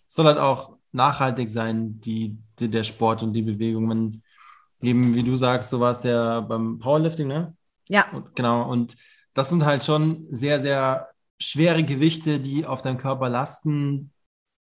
soll 0.06 0.26
halt 0.26 0.38
auch 0.38 0.78
nachhaltig 0.92 1.50
sein, 1.50 2.00
die, 2.02 2.38
die, 2.60 2.70
der 2.70 2.84
Sport 2.84 3.24
und 3.24 3.34
die 3.34 3.42
Bewegung. 3.42 3.86
Man, 3.86 4.24
eben, 4.82 5.16
wie 5.16 5.24
du 5.24 5.36
sagst, 5.36 5.70
so 5.70 5.80
war 5.80 5.92
es 5.92 6.04
ja 6.04 6.42
beim 6.42 6.80
Powerlifting, 6.80 7.28
ne? 7.28 7.56
Ja. 7.90 8.10
Und, 8.12 8.36
genau. 8.36 8.70
Und 8.70 8.96
das 9.34 9.50
sind 9.50 9.66
halt 9.66 9.84
schon 9.84 10.26
sehr, 10.30 10.60
sehr 10.60 11.10
schwere 11.40 11.84
Gewichte, 11.84 12.40
die 12.40 12.66
auf 12.66 12.82
deinem 12.82 12.98
Körper 12.98 13.30
lasten, 13.30 14.12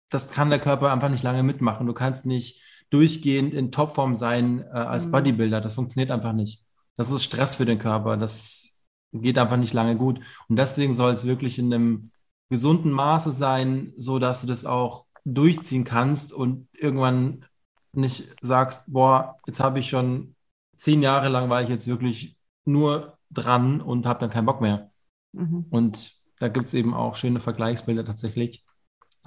das 0.09 0.31
kann 0.31 0.49
der 0.49 0.59
Körper 0.59 0.91
einfach 0.91 1.09
nicht 1.09 1.23
lange 1.23 1.43
mitmachen. 1.43 1.87
Du 1.87 1.93
kannst 1.93 2.25
nicht 2.25 2.61
durchgehend 2.89 3.53
in 3.53 3.71
Topform 3.71 4.15
sein 4.15 4.61
äh, 4.61 4.77
als 4.77 5.07
mhm. 5.07 5.11
Bodybuilder. 5.11 5.61
Das 5.61 5.73
funktioniert 5.73 6.11
einfach 6.11 6.33
nicht. 6.33 6.65
Das 6.95 7.11
ist 7.11 7.23
Stress 7.23 7.55
für 7.55 7.65
den 7.65 7.79
Körper. 7.79 8.17
Das 8.17 8.83
geht 9.11 9.37
einfach 9.37 9.57
nicht 9.57 9.73
lange 9.73 9.97
gut. 9.97 10.19
Und 10.47 10.57
deswegen 10.57 10.93
soll 10.93 11.13
es 11.13 11.25
wirklich 11.25 11.59
in 11.59 11.73
einem 11.73 12.11
gesunden 12.49 12.91
Maße 12.91 13.31
sein, 13.31 13.91
so 13.95 14.19
dass 14.19 14.41
du 14.41 14.47
das 14.47 14.65
auch 14.65 15.05
durchziehen 15.25 15.83
kannst 15.83 16.31
und 16.31 16.67
irgendwann 16.73 17.45
nicht 17.93 18.35
sagst, 18.41 18.91
boah, 18.93 19.37
jetzt 19.47 19.59
habe 19.59 19.79
ich 19.79 19.89
schon 19.89 20.35
zehn 20.77 21.01
Jahre 21.01 21.29
lang 21.29 21.49
war 21.49 21.63
ich 21.63 21.69
jetzt 21.69 21.87
wirklich 21.87 22.37
nur 22.65 23.17
dran 23.31 23.81
und 23.81 24.05
habe 24.05 24.19
dann 24.19 24.29
keinen 24.29 24.45
Bock 24.45 24.61
mehr. 24.61 24.91
Mhm. 25.31 25.65
Und 25.69 26.13
da 26.39 26.49
gibt 26.49 26.67
es 26.67 26.73
eben 26.73 26.93
auch 26.93 27.15
schöne 27.15 27.39
Vergleichsbilder 27.39 28.05
tatsächlich 28.05 28.63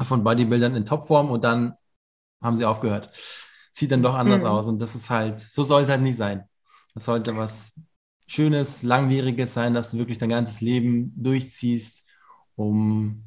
von 0.05 0.25
Bodybuildern 0.25 0.77
in 0.77 0.87
Topform 0.87 1.31
und 1.31 1.45
dann 1.45 1.75
haben 2.43 2.57
sie 2.57 2.65
aufgehört. 2.65 3.11
Sieht 3.73 3.91
dann 3.91 4.03
doch 4.03 4.15
anders 4.15 4.43
mhm. 4.43 4.49
aus 4.49 4.67
und 4.67 4.79
das 4.79 4.95
ist 4.95 5.11
halt, 5.11 5.41
so 5.41 5.63
sollte 5.65 5.93
halt 5.93 6.03
nicht 6.03 6.17
sein. 6.17 6.45
Das 6.95 7.05
sollte 7.05 7.37
was 7.37 7.81
Schönes, 8.27 8.83
Langwieriges 8.83 9.55
sein, 9.55 9.75
dass 9.75 9.93
du 9.93 9.99
wirklich 9.99 10.19
dein 10.19 10.29
ganzes 10.29 10.61
Leben 10.61 11.13
durchziehst, 11.17 12.07
um 12.57 13.25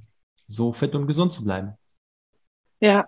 so 0.47 0.73
fit 0.73 0.93
und 0.93 1.07
gesund 1.07 1.34
zu 1.34 1.43
bleiben. 1.43 1.73
Ja, 2.79 3.07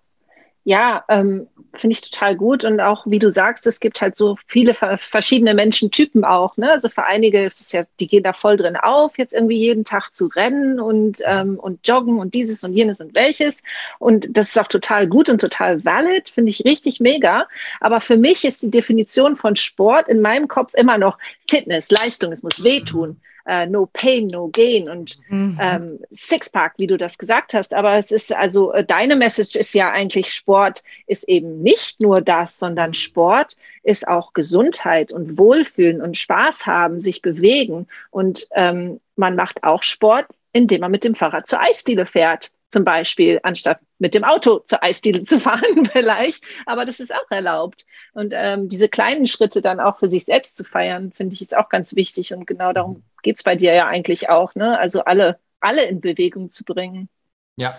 ja, 0.66 1.04
ähm, 1.10 1.48
finde 1.74 1.96
ich 1.96 2.10
total 2.10 2.38
gut. 2.38 2.64
Und 2.64 2.80
auch, 2.80 3.06
wie 3.06 3.20
du 3.20 3.32
sagst, 3.32 3.68
es 3.68 3.80
gibt 3.80 4.02
halt 4.02 4.16
so 4.16 4.38
viele 4.48 4.74
verschiedene 4.74 5.54
Menschentypen 5.54 6.24
auch. 6.24 6.56
Ne? 6.56 6.72
Also 6.72 6.88
für 6.88 7.04
einige 7.04 7.42
ist 7.42 7.60
es 7.60 7.72
ja, 7.72 7.84
die 8.00 8.08
gehen 8.08 8.24
da 8.24 8.32
voll 8.32 8.58
drin 8.58 8.78
auf, 8.78 9.18
jetzt 9.18 9.34
irgendwie 9.34 9.58
jeden 9.58 9.84
Tag 9.84 10.12
zu 10.14 10.28
rennen 10.28 10.80
und, 10.80 11.18
ähm, 11.26 11.60
und 11.60 11.86
joggen 11.88 12.20
und 12.20 12.34
dieses 12.34 12.64
und 12.64 12.74
jenes 12.74 13.02
und 13.02 13.14
welches. 13.16 13.62
Und 14.00 14.28
das 14.30 14.50
ist 14.50 14.60
auch 14.60 14.68
total 14.68 15.08
gut 15.08 15.30
und 15.30 15.42
total 15.42 15.84
valid, 15.84 16.30
finde 16.30 16.52
ich 16.52 16.64
richtig 16.64 17.00
mega. 17.00 17.48
Aber 17.82 18.00
für 18.00 18.18
mich 18.18 18.46
ist 18.46 18.64
die 18.64 18.72
Definition 18.72 19.36
von 19.36 19.56
Sport 19.56 20.08
in 20.08 20.22
meinem 20.22 20.48
Kopf 20.48 20.74
immer 20.76 20.98
noch 20.98 21.18
Fitness, 21.50 21.92
Leistung, 21.92 22.32
es 22.32 22.44
muss 22.44 22.64
wehtun. 22.64 23.10
Mhm 23.10 23.33
äh, 23.46 23.66
No 23.66 23.88
Pain, 23.92 24.28
No 24.28 24.50
Gain 24.50 24.90
und 24.90 25.18
mhm. 25.30 25.58
ähm, 25.62 26.00
Sixpack, 26.12 26.74
wie 26.78 26.88
du 26.88 26.98
das 26.98 27.18
gesagt 27.18 27.54
hast. 27.54 27.74
Aber 27.74 27.98
es 27.98 28.12
ist 28.12 28.34
also, 28.34 28.72
äh, 28.74 28.86
deine 28.86 29.16
Message 29.16 29.56
ist 29.56 29.74
ja 29.74 29.92
eigentlich, 29.92 30.34
Sport 30.34 30.84
ist 31.08 31.28
eben 31.28 31.62
nicht 31.62 32.02
nur 32.02 32.22
das, 32.22 32.60
sondern 32.60 32.94
Sport 32.94 33.56
ist 33.84 34.08
auch 34.08 34.34
Gesundheit 34.34 35.12
und 35.12 35.38
Wohlfühlen 35.38 36.02
und 36.02 36.18
Spaß 36.18 36.66
haben, 36.66 37.00
sich 37.00 37.22
bewegen. 37.22 37.88
Und 38.12 38.48
ähm, 38.56 39.00
man 39.16 39.36
macht 39.36 39.64
auch 39.64 39.84
Sport, 39.84 40.28
indem 40.54 40.82
man 40.82 40.92
mit 40.92 41.04
dem 41.04 41.16
Fahrrad 41.16 41.48
zur 41.48 41.62
Eisdiele 41.62 42.06
fährt 42.06 42.52
zum 42.74 42.84
Beispiel, 42.84 43.40
anstatt 43.44 43.80
mit 44.00 44.16
dem 44.16 44.24
Auto 44.24 44.60
zur 44.66 44.84
Eisdiele 44.84 45.24
zu 45.24 45.40
fahren 45.40 45.86
vielleicht. 45.92 46.44
Aber 46.66 46.86
das 46.86 47.00
ist 47.00 47.14
auch 47.14 47.30
erlaubt. 47.30 47.86
Und 48.14 48.34
ähm, 48.36 48.68
diese 48.68 48.90
kleinen 48.90 49.28
Schritte 49.28 49.62
dann 49.62 49.80
auch 49.80 50.00
für 50.00 50.10
sich 50.10 50.26
selbst 50.26 50.58
zu 50.58 50.64
feiern, 50.64 51.12
finde 51.12 51.36
ich, 51.36 51.42
ist 51.42 51.56
auch 51.56 51.70
ganz 51.70 51.96
wichtig. 51.96 52.34
Und 52.34 52.48
genau 52.48 52.74
darum 52.74 53.04
geht 53.24 53.38
es 53.38 53.44
bei 53.44 53.56
dir 53.56 53.74
ja 53.74 53.88
eigentlich 53.88 54.30
auch. 54.30 54.54
Ne? 54.56 54.78
Also 54.78 55.04
alle, 55.04 55.40
alle 55.60 55.86
in 55.86 56.02
Bewegung 56.02 56.52
zu 56.52 56.64
bringen. 56.64 57.10
Ja, 57.56 57.76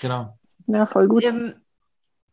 genau. 0.00 0.38
Ja, 0.66 0.86
voll 0.86 1.08
gut. 1.08 1.24
Ähm, 1.24 1.54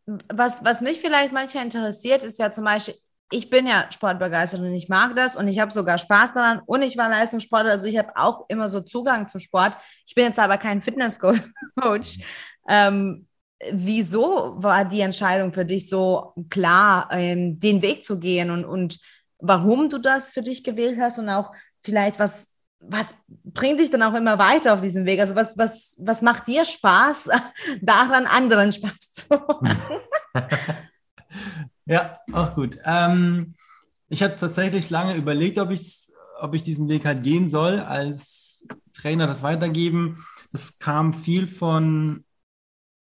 was, 0.05 0.63
was 0.63 0.81
mich 0.81 0.99
vielleicht 0.99 1.31
manchmal 1.31 1.65
interessiert, 1.65 2.23
ist 2.23 2.39
ja 2.39 2.51
zum 2.51 2.65
Beispiel, 2.65 2.95
ich 3.31 3.49
bin 3.49 3.67
ja 3.67 3.89
sportbegeistert 3.91 4.61
und 4.61 4.73
ich 4.73 4.87
mag 4.87 5.15
das 5.15 5.35
und 5.35 5.47
ich 5.47 5.59
habe 5.59 5.71
sogar 5.71 5.97
Spaß 5.97 6.33
daran 6.33 6.61
und 6.65 6.81
ich 6.81 6.97
war 6.97 7.09
Leistungssportler, 7.09 7.71
also 7.71 7.87
ich 7.87 7.97
habe 7.97 8.13
auch 8.15 8.45
immer 8.47 8.69
so 8.69 8.79
Zugang 8.81 9.27
zum 9.27 9.41
Sport. 9.41 9.77
Ich 10.05 10.15
bin 10.15 10.25
jetzt 10.25 10.39
aber 10.39 10.57
kein 10.57 10.81
Fitnesscoach. 10.81 11.37
ähm, 12.69 13.27
wieso 13.71 14.55
war 14.57 14.85
die 14.85 15.01
Entscheidung 15.01 15.51
für 15.51 15.65
dich 15.65 15.89
so 15.89 16.33
klar, 16.49 17.09
ähm, 17.11 17.59
den 17.59 17.81
Weg 17.81 18.05
zu 18.05 18.19
gehen 18.19 18.49
und, 18.49 18.63
und 18.63 18.99
warum 19.39 19.89
du 19.89 19.97
das 19.97 20.31
für 20.31 20.41
dich 20.41 20.63
gewählt 20.63 20.97
hast 20.99 21.19
und 21.19 21.29
auch 21.29 21.51
vielleicht 21.87 22.19
was, 22.19 22.49
was 22.79 23.07
bringt 23.27 23.79
dich 23.79 23.89
dann 23.89 24.03
auch 24.03 24.13
immer 24.13 24.37
weiter 24.37 24.73
auf 24.73 24.81
diesem 24.81 25.05
Weg? 25.05 25.19
Also 25.21 25.35
was, 25.35 25.57
was, 25.57 25.97
was 26.01 26.21
macht 26.21 26.47
dir 26.47 26.65
Spaß, 26.65 27.29
daran 27.81 28.27
anderen 28.27 28.73
Spaß 28.73 29.13
zu 29.13 29.35
machen? 29.61 30.01
Ja, 31.89 32.19
auch 32.33 32.53
gut. 32.53 32.77
Ähm, 32.83 33.55
ich 34.09 34.21
habe 34.21 34.35
tatsächlich 34.35 34.89
lange 34.89 35.15
überlegt, 35.15 35.57
ob, 35.57 35.71
ich's, 35.71 36.13
ob 36.39 36.53
ich 36.53 36.63
diesen 36.63 36.89
Weg 36.89 37.05
halt 37.05 37.23
gehen 37.23 37.47
soll, 37.47 37.79
als 37.79 38.67
Trainer 38.93 39.25
das 39.25 39.41
weitergeben. 39.41 40.25
Es 40.51 40.79
kam 40.79 41.13
viel 41.13 41.47
von 41.47 42.25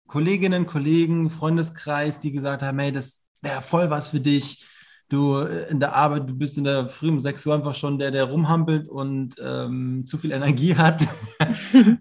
Kolleginnen, 0.08 0.68
Kollegen, 0.68 1.30
Freundeskreis, 1.30 2.20
die 2.20 2.34
gesagt 2.34 2.62
haben, 2.62 2.78
hey, 2.80 2.92
das 2.92 3.24
wäre 3.42 3.62
voll 3.62 3.90
was 3.90 4.10
für 4.10 4.20
dich. 4.20 4.68
Du 5.14 5.38
äh, 5.38 5.70
in 5.70 5.80
der 5.80 5.94
Arbeit, 5.94 6.28
du 6.28 6.34
bist 6.34 6.58
in 6.58 6.64
der 6.64 6.88
Früh 6.88 7.10
um 7.10 7.20
6 7.20 7.46
Uhr 7.46 7.54
einfach 7.54 7.76
schon 7.76 8.00
der, 8.00 8.10
der 8.10 8.24
rumhampelt 8.24 8.88
und 8.88 9.36
ähm, 9.40 10.04
zu 10.08 10.18
viel 10.18 10.32
Energie 10.32 10.76
hat. 10.78 11.08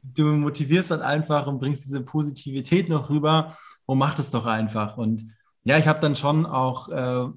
du 0.03 0.25
motivierst 0.25 0.90
halt 0.90 1.03
einfach 1.03 1.46
und 1.46 1.59
bringst 1.59 1.85
diese 1.85 2.01
Positivität 2.01 2.88
noch 2.88 3.11
rüber 3.11 3.55
und 3.85 3.98
mach 3.98 4.14
das 4.14 4.31
doch 4.31 4.46
einfach. 4.46 4.96
Und 4.96 5.27
ja, 5.64 5.77
ich 5.77 5.87
habe 5.87 6.01
dann 6.01 6.16
schon 6.16 6.46
auch 6.46 6.88
äh, 6.88 7.29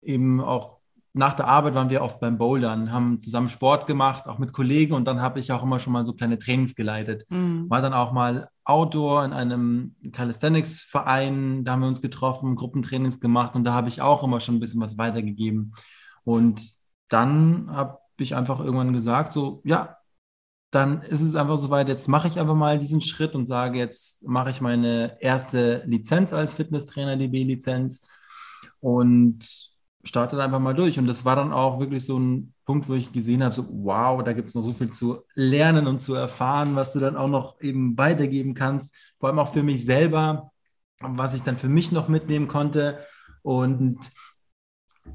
eben 0.00 0.40
auch 0.40 0.78
nach 1.12 1.34
der 1.34 1.48
Arbeit 1.48 1.74
waren 1.74 1.90
wir 1.90 2.02
oft 2.02 2.18
beim 2.20 2.38
Bouldern, 2.38 2.90
haben 2.90 3.20
zusammen 3.20 3.50
Sport 3.50 3.86
gemacht, 3.86 4.26
auch 4.26 4.38
mit 4.38 4.52
Kollegen 4.54 4.94
und 4.94 5.04
dann 5.04 5.20
habe 5.20 5.40
ich 5.40 5.52
auch 5.52 5.62
immer 5.62 5.78
schon 5.78 5.92
mal 5.92 6.06
so 6.06 6.14
kleine 6.14 6.38
Trainings 6.38 6.74
geleitet. 6.74 7.26
Mhm. 7.28 7.68
War 7.68 7.82
dann 7.82 7.92
auch 7.92 8.12
mal 8.12 8.48
Outdoor 8.70 9.24
in 9.24 9.32
einem 9.32 9.96
Calisthenics-Verein, 10.12 11.64
da 11.64 11.72
haben 11.72 11.80
wir 11.80 11.88
uns 11.88 12.00
getroffen, 12.00 12.54
Gruppentrainings 12.54 13.20
gemacht 13.20 13.56
und 13.56 13.64
da 13.64 13.74
habe 13.74 13.88
ich 13.88 14.00
auch 14.00 14.22
immer 14.22 14.40
schon 14.40 14.56
ein 14.56 14.60
bisschen 14.60 14.80
was 14.80 14.96
weitergegeben. 14.96 15.74
Und 16.24 16.62
dann 17.08 17.70
habe 17.70 17.98
ich 18.18 18.36
einfach 18.36 18.60
irgendwann 18.60 18.92
gesagt, 18.92 19.32
so, 19.32 19.60
ja, 19.64 19.96
dann 20.70 21.02
ist 21.02 21.20
es 21.20 21.34
einfach 21.34 21.58
soweit, 21.58 21.88
jetzt 21.88 22.06
mache 22.06 22.28
ich 22.28 22.38
einfach 22.38 22.54
mal 22.54 22.78
diesen 22.78 23.00
Schritt 23.00 23.34
und 23.34 23.46
sage, 23.46 23.78
jetzt 23.78 24.22
mache 24.22 24.50
ich 24.50 24.60
meine 24.60 25.16
erste 25.20 25.82
Lizenz 25.86 26.32
als 26.32 26.54
Fitnesstrainer, 26.54 27.16
die 27.16 27.28
B-Lizenz 27.28 28.06
und 28.78 29.69
starte 30.04 30.36
dann 30.36 30.46
einfach 30.46 30.60
mal 30.60 30.74
durch. 30.74 30.98
Und 30.98 31.06
das 31.06 31.24
war 31.24 31.36
dann 31.36 31.52
auch 31.52 31.80
wirklich 31.80 32.04
so 32.04 32.18
ein 32.18 32.54
Punkt, 32.64 32.88
wo 32.88 32.94
ich 32.94 33.12
gesehen 33.12 33.42
habe, 33.42 33.54
so 33.54 33.66
wow, 33.68 34.22
da 34.22 34.32
gibt 34.32 34.48
es 34.48 34.54
noch 34.54 34.62
so 34.62 34.72
viel 34.72 34.90
zu 34.90 35.24
lernen 35.34 35.86
und 35.86 36.00
zu 36.00 36.14
erfahren, 36.14 36.76
was 36.76 36.92
du 36.92 37.00
dann 37.00 37.16
auch 37.16 37.28
noch 37.28 37.60
eben 37.60 37.96
weitergeben 37.98 38.54
kannst, 38.54 38.94
vor 39.18 39.28
allem 39.28 39.38
auch 39.38 39.52
für 39.52 39.62
mich 39.62 39.84
selber, 39.84 40.52
was 41.00 41.34
ich 41.34 41.42
dann 41.42 41.58
für 41.58 41.68
mich 41.68 41.92
noch 41.92 42.08
mitnehmen 42.08 42.48
konnte. 42.48 43.04
Und 43.42 43.98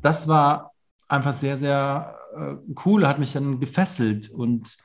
das 0.02 0.28
war 0.28 0.72
einfach 1.08 1.34
sehr, 1.34 1.58
sehr 1.58 2.18
äh, 2.36 2.56
cool, 2.86 3.08
hat 3.08 3.20
mich 3.20 3.34
dann 3.34 3.60
gefesselt 3.60 4.30
und 4.30 4.78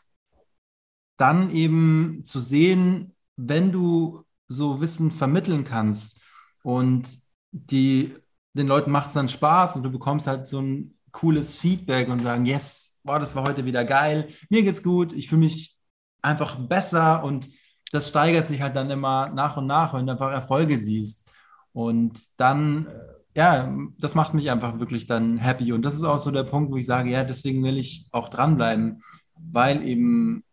dann 1.16 1.50
eben 1.50 2.22
zu 2.24 2.40
sehen, 2.40 3.14
wenn 3.36 3.72
du 3.72 4.24
so 4.48 4.80
Wissen 4.80 5.10
vermitteln 5.10 5.64
kannst 5.64 6.20
und 6.62 7.18
die, 7.52 8.14
den 8.54 8.66
Leuten 8.66 8.90
macht 8.90 9.08
es 9.08 9.14
dann 9.14 9.28
Spaß 9.28 9.76
und 9.76 9.82
du 9.82 9.90
bekommst 9.90 10.26
halt 10.26 10.48
so 10.48 10.60
ein 10.60 10.98
cooles 11.12 11.58
Feedback 11.58 12.08
und 12.08 12.20
sagen, 12.20 12.46
yes, 12.46 13.00
boah, 13.04 13.18
das 13.18 13.34
war 13.34 13.44
heute 13.44 13.64
wieder 13.64 13.84
geil, 13.84 14.28
mir 14.48 14.62
geht's 14.62 14.82
gut, 14.82 15.12
ich 15.12 15.28
fühle 15.28 15.40
mich 15.40 15.76
einfach 16.22 16.56
besser 16.56 17.24
und 17.24 17.48
das 17.92 18.08
steigert 18.08 18.46
sich 18.46 18.60
halt 18.62 18.76
dann 18.76 18.90
immer 18.90 19.30
nach 19.30 19.56
und 19.56 19.66
nach, 19.66 19.94
wenn 19.94 20.06
du 20.06 20.12
einfach 20.12 20.30
Erfolge 20.30 20.78
siehst. 20.78 21.28
Und 21.72 22.20
dann, 22.36 22.86
äh, 22.86 22.90
ja, 23.34 23.76
das 23.98 24.14
macht 24.14 24.34
mich 24.34 24.50
einfach 24.50 24.78
wirklich 24.78 25.06
dann 25.06 25.38
happy. 25.38 25.72
Und 25.72 25.82
das 25.82 25.94
ist 25.94 26.04
auch 26.04 26.18
so 26.18 26.30
der 26.30 26.44
Punkt, 26.44 26.70
wo 26.70 26.76
ich 26.76 26.86
sage, 26.86 27.10
ja, 27.10 27.24
deswegen 27.24 27.62
will 27.62 27.78
ich 27.78 28.06
auch 28.12 28.28
dranbleiben, 28.28 29.02
weil 29.34 29.84
eben 29.84 30.44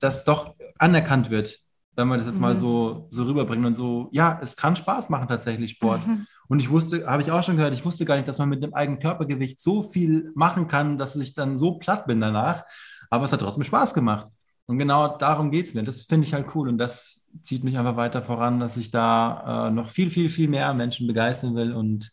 das 0.00 0.24
doch 0.24 0.54
anerkannt 0.78 1.30
wird, 1.30 1.58
wenn 1.94 2.08
man 2.08 2.18
das 2.18 2.26
jetzt 2.26 2.36
mhm. 2.36 2.42
mal 2.42 2.56
so, 2.56 3.06
so 3.10 3.24
rüberbringt 3.24 3.64
und 3.64 3.74
so, 3.74 4.08
ja, 4.12 4.38
es 4.42 4.56
kann 4.56 4.76
Spaß 4.76 5.08
machen 5.08 5.28
tatsächlich 5.28 5.72
Sport. 5.72 6.06
Mhm. 6.06 6.26
Und 6.48 6.60
ich 6.60 6.70
wusste, 6.70 7.06
habe 7.06 7.22
ich 7.22 7.30
auch 7.30 7.42
schon 7.42 7.56
gehört, 7.56 7.74
ich 7.74 7.84
wusste 7.84 8.04
gar 8.04 8.16
nicht, 8.16 8.28
dass 8.28 8.38
man 8.38 8.48
mit 8.48 8.62
dem 8.62 8.74
eigenen 8.74 9.00
Körpergewicht 9.00 9.60
so 9.60 9.82
viel 9.82 10.30
machen 10.34 10.68
kann, 10.68 10.98
dass 10.98 11.16
ich 11.16 11.34
dann 11.34 11.56
so 11.56 11.78
platt 11.78 12.06
bin 12.06 12.20
danach. 12.20 12.64
Aber 13.10 13.24
es 13.24 13.32
hat 13.32 13.40
trotzdem 13.40 13.64
Spaß 13.64 13.94
gemacht. 13.94 14.30
Und 14.66 14.78
genau 14.78 15.16
darum 15.16 15.50
geht 15.50 15.66
es 15.66 15.74
mir. 15.74 15.84
Das 15.84 16.02
finde 16.02 16.26
ich 16.26 16.34
halt 16.34 16.46
cool. 16.54 16.68
Und 16.68 16.78
das 16.78 17.30
zieht 17.42 17.62
mich 17.62 17.78
einfach 17.78 17.96
weiter 17.96 18.22
voran, 18.22 18.58
dass 18.58 18.76
ich 18.76 18.90
da 18.90 19.68
äh, 19.68 19.70
noch 19.70 19.88
viel, 19.88 20.10
viel, 20.10 20.28
viel 20.28 20.48
mehr 20.48 20.74
Menschen 20.74 21.06
begeistern 21.06 21.54
will 21.54 21.72
und 21.72 22.10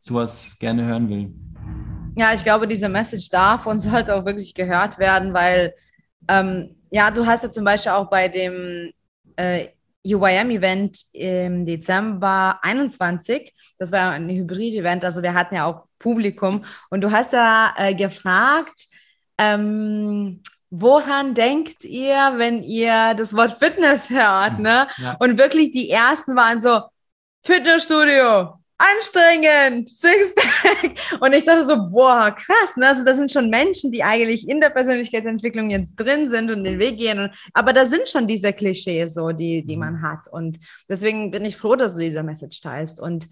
sowas 0.00 0.56
gerne 0.58 0.84
hören 0.84 1.08
will. 1.08 1.34
Ja, 2.16 2.32
ich 2.32 2.42
glaube, 2.42 2.66
diese 2.66 2.88
Message 2.88 3.28
darf 3.30 3.66
und 3.66 3.80
sollte 3.80 4.14
auch 4.14 4.24
wirklich 4.24 4.54
gehört 4.54 4.98
werden, 4.98 5.34
weil 5.34 5.74
ähm, 6.28 6.76
ja, 6.90 7.10
du 7.10 7.26
hast 7.26 7.44
ja 7.44 7.50
zum 7.50 7.64
Beispiel 7.64 7.92
auch 7.92 8.08
bei 8.08 8.28
dem 8.28 8.92
äh, 9.36 9.68
UYM-Event 10.14 10.98
im 11.12 11.64
Dezember 11.64 12.58
21, 12.62 13.54
das 13.78 13.92
war 13.92 14.12
ein 14.12 14.28
Hybrid-Event, 14.28 15.04
also 15.04 15.22
wir 15.22 15.34
hatten 15.34 15.56
ja 15.56 15.64
auch 15.64 15.86
Publikum 15.98 16.64
und 16.90 17.00
du 17.00 17.10
hast 17.10 17.32
ja 17.32 17.74
äh, 17.76 17.94
gefragt, 17.94 18.86
ähm, 19.38 20.42
woran 20.70 21.34
denkt 21.34 21.84
ihr, 21.84 22.34
wenn 22.36 22.62
ihr 22.62 23.14
das 23.14 23.34
Wort 23.34 23.58
Fitness 23.58 24.10
hört, 24.10 24.58
ne? 24.58 24.88
Ja. 24.96 25.16
Und 25.18 25.38
wirklich 25.38 25.72
die 25.72 25.90
ersten 25.90 26.36
waren 26.36 26.60
so, 26.60 26.80
Fitnessstudio, 27.44 28.58
anstrengend, 28.78 29.88
Sixpack. 29.88 30.98
Und 31.20 31.32
ich 31.32 31.44
dachte 31.44 31.64
so, 31.64 31.88
boah, 31.90 32.30
krass, 32.30 32.76
ne? 32.76 32.88
Also 32.88 33.04
das 33.04 33.16
sind 33.16 33.32
schon 33.32 33.48
Menschen, 33.48 33.90
die 33.90 34.02
eigentlich 34.02 34.48
in 34.48 34.60
der 34.60 34.70
Persönlichkeitsentwicklung 34.70 35.70
jetzt 35.70 35.96
drin 35.96 36.28
sind 36.28 36.50
und 36.50 36.64
den 36.64 36.78
Weg 36.78 36.98
gehen. 36.98 37.30
aber 37.54 37.72
da 37.72 37.86
sind 37.86 38.08
schon 38.08 38.26
diese 38.26 38.52
Klischees 38.52 39.14
so, 39.14 39.32
die, 39.32 39.64
die 39.64 39.76
man 39.76 39.94
mhm. 39.94 40.02
hat. 40.02 40.28
Und 40.30 40.58
deswegen 40.88 41.30
bin 41.30 41.44
ich 41.44 41.56
froh, 41.56 41.76
dass 41.76 41.94
du 41.94 42.00
diese 42.00 42.22
Message 42.22 42.60
teilst. 42.60 43.00
Und 43.00 43.28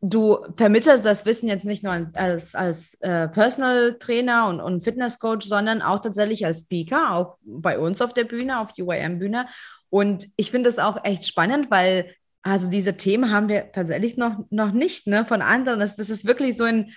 du 0.00 0.38
vermittelst 0.56 1.04
das 1.04 1.24
Wissen 1.26 1.48
jetzt 1.48 1.64
nicht 1.64 1.82
nur 1.82 2.10
als, 2.12 2.54
als 2.54 2.94
äh, 3.00 3.26
Personal 3.28 3.96
Trainer 3.98 4.48
und, 4.48 4.60
und 4.60 4.84
Fitness 4.84 5.18
Coach, 5.18 5.46
sondern 5.46 5.82
auch 5.82 6.00
tatsächlich 6.00 6.46
als 6.46 6.60
Speaker, 6.60 7.12
auch 7.12 7.38
bei 7.42 7.78
uns 7.78 8.02
auf 8.02 8.14
der 8.14 8.24
Bühne, 8.24 8.60
auf 8.60 8.68
UIM-Bühne. 8.78 9.46
Und 9.90 10.28
ich 10.36 10.50
finde 10.50 10.68
es 10.68 10.78
auch 10.78 11.04
echt 11.04 11.26
spannend, 11.26 11.70
weil 11.70 12.14
also 12.44 12.68
diese 12.68 12.96
Themen 12.96 13.32
haben 13.32 13.48
wir 13.48 13.72
tatsächlich 13.72 14.18
noch, 14.18 14.44
noch 14.50 14.70
nicht 14.70 15.06
ne, 15.06 15.24
von 15.24 15.40
anderen. 15.40 15.80
Das, 15.80 15.96
das 15.96 16.10
ist 16.10 16.26
wirklich 16.26 16.56
so 16.56 16.64
ein 16.64 16.92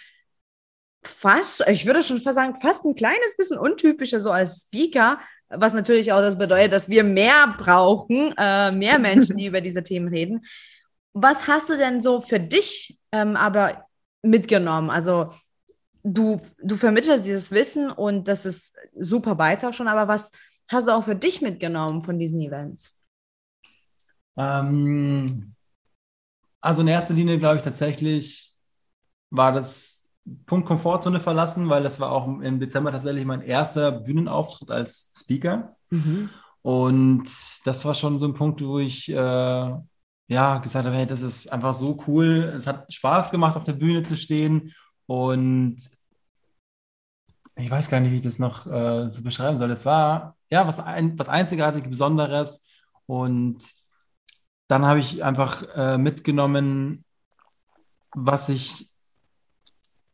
fast, 1.03 1.63
ich 1.69 1.85
würde 1.85 2.03
schon 2.03 2.19
fast 2.21 2.35
sagen, 2.35 2.59
fast 2.59 2.83
ein 2.83 2.95
kleines 2.95 3.37
bisschen 3.37 3.57
untypischer 3.57 4.19
so 4.19 4.29
als 4.29 4.63
Speaker, 4.63 5.19
was 5.47 5.73
natürlich 5.73 6.11
auch 6.11 6.19
das 6.19 6.37
bedeutet, 6.37 6.73
dass 6.73 6.89
wir 6.89 7.05
mehr 7.05 7.55
brauchen, 7.57 8.33
äh, 8.37 8.71
mehr 8.71 8.99
Menschen, 8.99 9.37
die 9.37 9.45
über 9.45 9.61
diese 9.61 9.83
Themen 9.83 10.09
reden. 10.09 10.45
Was 11.13 11.47
hast 11.47 11.69
du 11.69 11.77
denn 11.77 12.01
so 12.01 12.19
für 12.19 12.41
dich 12.41 12.99
ähm, 13.13 13.37
aber 13.37 13.85
mitgenommen? 14.21 14.89
Also 14.89 15.31
du, 16.03 16.41
du 16.61 16.75
vermittelst 16.75 17.25
dieses 17.25 17.51
Wissen 17.51 17.89
und 17.89 18.27
das 18.27 18.45
ist 18.45 18.75
super 18.99 19.37
weiter 19.37 19.71
schon, 19.71 19.87
aber 19.87 20.09
was 20.09 20.29
hast 20.67 20.87
du 20.87 20.91
auch 20.91 21.05
für 21.05 21.15
dich 21.15 21.41
mitgenommen 21.41 22.03
von 22.03 22.19
diesen 22.19 22.41
Events? 22.41 22.96
Ähm, 24.37 25.55
also 26.61 26.81
in 26.81 26.87
erster 26.87 27.13
Linie 27.13 27.39
glaube 27.39 27.57
ich 27.57 27.63
tatsächlich 27.63 28.53
war 29.29 29.51
das 29.51 30.05
Punkt 30.45 30.67
Komfortzone 30.67 31.19
verlassen, 31.19 31.69
weil 31.69 31.83
das 31.83 31.99
war 31.99 32.11
auch 32.11 32.27
im 32.27 32.59
Dezember 32.59 32.91
tatsächlich 32.91 33.25
mein 33.25 33.41
erster 33.41 33.91
Bühnenauftritt 33.91 34.71
als 34.71 35.13
Speaker. 35.17 35.75
Mhm. 35.89 36.29
Und 36.61 37.29
das 37.65 37.85
war 37.85 37.93
schon 37.93 38.19
so 38.19 38.27
ein 38.27 38.33
Punkt, 38.33 38.61
wo 38.61 38.79
ich 38.79 39.09
äh, 39.09 39.15
ja, 40.27 40.57
gesagt 40.57 40.85
habe, 40.85 40.95
hey, 40.95 41.07
das 41.07 41.21
ist 41.21 41.51
einfach 41.51 41.73
so 41.73 42.03
cool. 42.07 42.53
Es 42.57 42.67
hat 42.67 42.91
Spaß 42.93 43.31
gemacht, 43.31 43.55
auf 43.55 43.63
der 43.63 43.73
Bühne 43.73 44.03
zu 44.03 44.17
stehen. 44.17 44.73
Und 45.05 45.77
ich 47.55 47.71
weiß 47.71 47.89
gar 47.89 47.99
nicht, 48.01 48.11
wie 48.11 48.17
ich 48.17 48.21
das 48.21 48.39
noch 48.39 48.67
äh, 48.67 49.09
so 49.09 49.23
beschreiben 49.23 49.57
soll. 49.57 49.71
Es 49.71 49.85
war 49.85 50.35
ja 50.49 50.67
was, 50.67 50.79
ein, 50.79 51.17
was 51.17 51.29
einzigartig, 51.29 51.85
Besonderes. 51.85 52.67
Und 53.05 53.63
dann 54.67 54.85
habe 54.85 54.99
ich 54.99 55.23
einfach 55.23 55.63
äh, 55.75 55.97
mitgenommen, 55.97 57.03
was 58.13 58.49
ich 58.49 58.89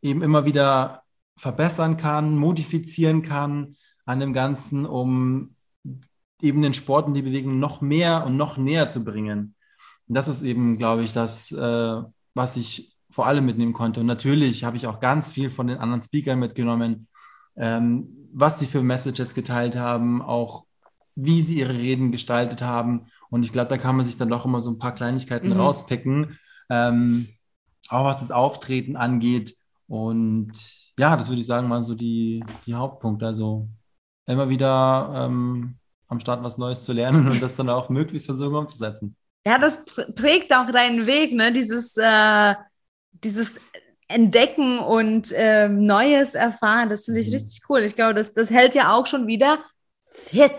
eben 0.02 0.22
immer 0.22 0.44
wieder 0.44 1.02
verbessern 1.36 1.96
kann, 1.96 2.36
modifizieren 2.36 3.22
kann 3.22 3.76
an 4.04 4.20
dem 4.20 4.32
Ganzen, 4.32 4.86
um 4.86 5.46
eben 6.40 6.62
den 6.62 6.74
Sport 6.74 7.06
und 7.06 7.14
die 7.14 7.22
Bewegung 7.22 7.58
noch 7.58 7.80
mehr 7.80 8.24
und 8.26 8.36
noch 8.36 8.56
näher 8.56 8.88
zu 8.88 9.04
bringen. 9.04 9.54
Und 10.06 10.14
das 10.14 10.28
ist 10.28 10.42
eben, 10.42 10.76
glaube 10.76 11.02
ich, 11.02 11.12
das, 11.12 11.50
äh, 11.52 12.02
was 12.34 12.56
ich 12.56 12.94
vor 13.10 13.26
allem 13.26 13.46
mitnehmen 13.46 13.72
konnte. 13.72 14.00
Und 14.00 14.06
natürlich 14.06 14.64
habe 14.64 14.76
ich 14.76 14.86
auch 14.86 15.00
ganz 15.00 15.32
viel 15.32 15.48
von 15.48 15.66
den 15.66 15.78
anderen 15.78 16.02
Speakern 16.02 16.38
mitgenommen, 16.38 17.08
ähm, 17.56 18.08
was 18.32 18.58
sie 18.58 18.66
für 18.66 18.82
Messages 18.82 19.34
geteilt 19.34 19.76
haben, 19.76 20.20
auch 20.20 20.66
wie 21.14 21.40
sie 21.40 21.60
ihre 21.60 21.74
Reden 21.74 22.10
gestaltet 22.10 22.62
haben. 22.62 23.06
Und 23.30 23.44
ich 23.44 23.52
glaube, 23.52 23.68
da 23.68 23.78
kann 23.78 23.96
man 23.96 24.04
sich 24.04 24.16
dann 24.16 24.28
doch 24.28 24.44
immer 24.44 24.60
so 24.60 24.70
ein 24.70 24.78
paar 24.78 24.94
Kleinigkeiten 24.94 25.48
mhm. 25.48 25.60
rauspicken, 25.60 26.38
ähm, 26.70 27.28
auch 27.88 28.04
was 28.04 28.20
das 28.20 28.30
Auftreten 28.30 28.96
angeht. 28.96 29.54
Und 29.86 30.52
ja, 30.98 31.16
das 31.16 31.28
würde 31.28 31.40
ich 31.40 31.46
sagen, 31.46 31.68
mal 31.68 31.82
so 31.82 31.94
die, 31.94 32.44
die 32.66 32.74
Hauptpunkte. 32.74 33.26
Also 33.26 33.68
immer 34.26 34.48
wieder 34.48 35.12
ähm, 35.14 35.76
am 36.08 36.20
Start 36.20 36.42
was 36.42 36.58
Neues 36.58 36.84
zu 36.84 36.92
lernen 36.92 37.28
und 37.30 37.42
das 37.42 37.56
dann 37.56 37.68
auch 37.68 37.88
möglichst 37.88 38.26
versuchen 38.26 38.54
umzusetzen. 38.54 39.16
Ja, 39.46 39.58
das 39.58 39.84
prägt 40.14 40.54
auch 40.54 40.70
deinen 40.70 41.06
Weg, 41.06 41.34
ne? 41.34 41.52
Dieses, 41.52 41.96
äh, 41.98 42.54
dieses 43.12 43.60
Entdecken 44.08 44.78
und 44.78 45.32
äh, 45.32 45.68
Neues 45.68 46.34
erfahren. 46.34 46.88
Das 46.88 47.04
finde 47.04 47.20
ich 47.20 47.28
mhm. 47.28 47.34
richtig 47.34 47.60
cool. 47.68 47.80
Ich 47.80 47.94
glaube, 47.94 48.14
das, 48.14 48.32
das 48.32 48.50
hält 48.50 48.74
ja 48.74 48.94
auch 48.94 49.06
schon 49.06 49.26
wieder 49.26 49.58
fit. 50.06 50.52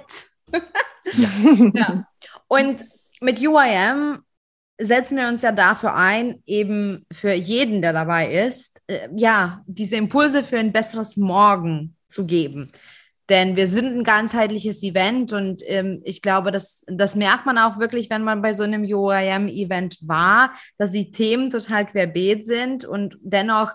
ja. 1.14 1.30
ja. 1.74 2.08
Und 2.48 2.86
mit 3.22 3.42
UIM 3.42 4.20
setzen 4.78 5.18
wir 5.18 5.28
uns 5.28 5.42
ja 5.42 5.52
dafür 5.52 5.96
ein, 5.96 6.42
eben 6.46 7.06
für 7.12 7.34
jeden, 7.34 7.82
der 7.82 7.94
dabei 7.94 8.32
ist, 8.46 8.82
äh, 8.88 9.08
ja, 9.16 9.64
diese 9.68 9.96
Impulse 9.96 10.44
für 10.44 10.60
ein 10.60 10.74
besseres 10.74 11.18
Morgen 11.18 11.96
zu 12.10 12.26
geben. 12.26 12.72
Denn 13.30 13.56
wir 13.56 13.68
sind 13.68 13.98
ein 13.98 14.04
ganzheitliches 14.04 14.84
Event 14.84 15.34
und 15.34 15.64
ähm, 15.66 16.02
ich 16.04 16.22
glaube, 16.22 16.52
das, 16.52 16.84
das 16.88 17.16
merkt 17.16 17.48
man 17.48 17.58
auch 17.58 17.80
wirklich, 17.80 18.10
wenn 18.10 18.24
man 18.24 18.42
bei 18.42 18.54
so 18.54 18.64
einem 18.64 18.84
UIM-Event 18.84 19.98
war, 20.02 20.54
dass 20.78 20.92
die 20.92 21.12
Themen 21.12 21.50
total 21.50 21.88
querbeet 21.88 22.46
sind 22.46 22.86
und 22.86 23.18
dennoch 23.22 23.72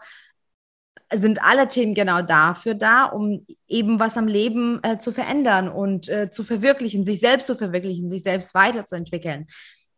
sind 1.12 1.42
alle 1.42 1.68
Themen 1.68 1.94
genau 1.94 2.23
dafür 2.23 2.75
da, 2.75 3.07
um 3.07 3.46
eben 3.66 3.99
was 3.99 4.16
am 4.16 4.29
Leben 4.29 4.81
äh, 4.83 4.99
zu 4.99 5.12
verändern 5.12 5.68
und 5.68 6.09
äh, 6.09 6.31
zu 6.31 6.44
verwirklichen, 6.44 7.05
sich 7.05 7.20
selbst 7.20 7.46
zu 7.46 7.57
verwirklichen, 7.57 8.09
sich 8.09 8.23
selbst 8.23 8.55
weiterzuentwickeln. 8.55 9.46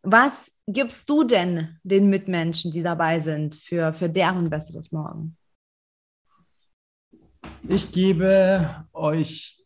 Was 0.01 0.51
gibst 0.67 1.09
du 1.09 1.23
denn 1.23 1.79
den 1.83 2.09
Mitmenschen, 2.09 2.71
die 2.73 2.83
dabei 2.83 3.19
sind, 3.19 3.55
für, 3.55 3.93
für 3.93 4.09
deren 4.09 4.49
besseres 4.49 4.91
Morgen? 4.91 5.37
Ich 7.67 7.91
gebe 7.91 8.85
euch 8.91 9.63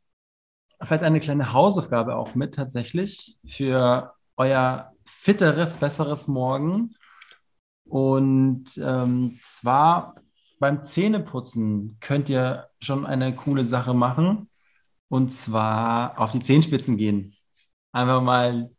vielleicht 0.83 1.03
eine 1.03 1.19
kleine 1.19 1.53
Hausaufgabe 1.53 2.15
auch 2.15 2.35
mit 2.35 2.53
tatsächlich 2.55 3.39
für 3.47 4.13
euer 4.35 4.91
fitteres, 5.05 5.77
besseres 5.77 6.27
Morgen. 6.27 6.93
Und 7.85 8.77
ähm, 8.77 9.39
zwar 9.41 10.15
beim 10.59 10.83
Zähneputzen 10.83 11.97
könnt 11.99 12.29
ihr 12.29 12.67
schon 12.81 13.05
eine 13.05 13.35
coole 13.35 13.65
Sache 13.65 13.93
machen. 13.93 14.49
Und 15.09 15.31
zwar 15.31 16.19
auf 16.19 16.31
die 16.31 16.41
Zehenspitzen 16.41 16.97
gehen. 16.97 17.33
Einfach 17.93 18.21
mal 18.21 18.69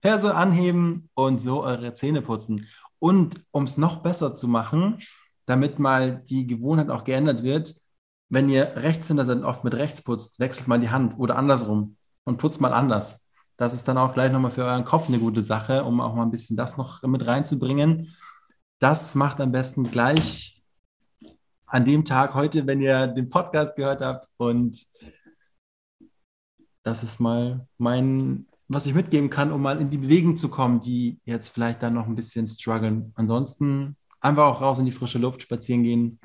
Ferse 0.00 0.34
anheben 0.34 1.10
und 1.14 1.42
so 1.42 1.62
eure 1.62 1.94
Zähne 1.94 2.22
putzen. 2.22 2.68
Und 2.98 3.44
um 3.50 3.64
es 3.64 3.76
noch 3.76 4.02
besser 4.02 4.34
zu 4.34 4.46
machen, 4.46 5.00
damit 5.46 5.78
mal 5.78 6.22
die 6.28 6.46
Gewohnheit 6.46 6.90
auch 6.90 7.04
geändert 7.04 7.42
wird, 7.42 7.74
wenn 8.28 8.48
ihr 8.48 8.72
Rechtshänder 8.76 9.24
seid, 9.24 9.42
oft 9.42 9.64
mit 9.64 9.74
rechts 9.74 10.02
putzt, 10.02 10.40
wechselt 10.40 10.68
mal 10.68 10.80
die 10.80 10.90
Hand 10.90 11.18
oder 11.18 11.36
andersrum 11.36 11.96
und 12.24 12.38
putzt 12.38 12.60
mal 12.60 12.72
anders. 12.72 13.28
Das 13.56 13.74
ist 13.74 13.86
dann 13.86 13.98
auch 13.98 14.14
gleich 14.14 14.32
nochmal 14.32 14.50
für 14.50 14.64
euren 14.64 14.84
Kopf 14.84 15.08
eine 15.08 15.18
gute 15.18 15.42
Sache, 15.42 15.84
um 15.84 16.00
auch 16.00 16.14
mal 16.14 16.22
ein 16.22 16.30
bisschen 16.30 16.56
das 16.56 16.76
noch 16.76 17.02
mit 17.02 17.26
reinzubringen. 17.26 18.16
Das 18.78 19.14
macht 19.14 19.40
am 19.40 19.52
besten 19.52 19.90
gleich 19.90 20.61
an 21.72 21.86
dem 21.86 22.04
Tag 22.04 22.34
heute, 22.34 22.66
wenn 22.66 22.82
ihr 22.82 23.06
den 23.06 23.30
Podcast 23.30 23.76
gehört 23.76 24.02
habt. 24.02 24.28
Und 24.36 24.84
das 26.82 27.02
ist 27.02 27.18
mal 27.18 27.66
mein, 27.78 28.46
was 28.68 28.84
ich 28.84 28.92
mitgeben 28.92 29.30
kann, 29.30 29.50
um 29.50 29.62
mal 29.62 29.80
in 29.80 29.88
die 29.88 29.96
Bewegung 29.96 30.36
zu 30.36 30.50
kommen, 30.50 30.80
die 30.80 31.18
jetzt 31.24 31.48
vielleicht 31.48 31.82
dann 31.82 31.94
noch 31.94 32.06
ein 32.06 32.14
bisschen 32.14 32.46
strugglen. 32.46 33.12
Ansonsten 33.14 33.96
einfach 34.20 34.44
auch 34.44 34.60
raus 34.60 34.80
in 34.80 34.84
die 34.84 34.92
frische 34.92 35.18
Luft 35.18 35.40
spazieren 35.40 35.82
gehen 35.82 36.20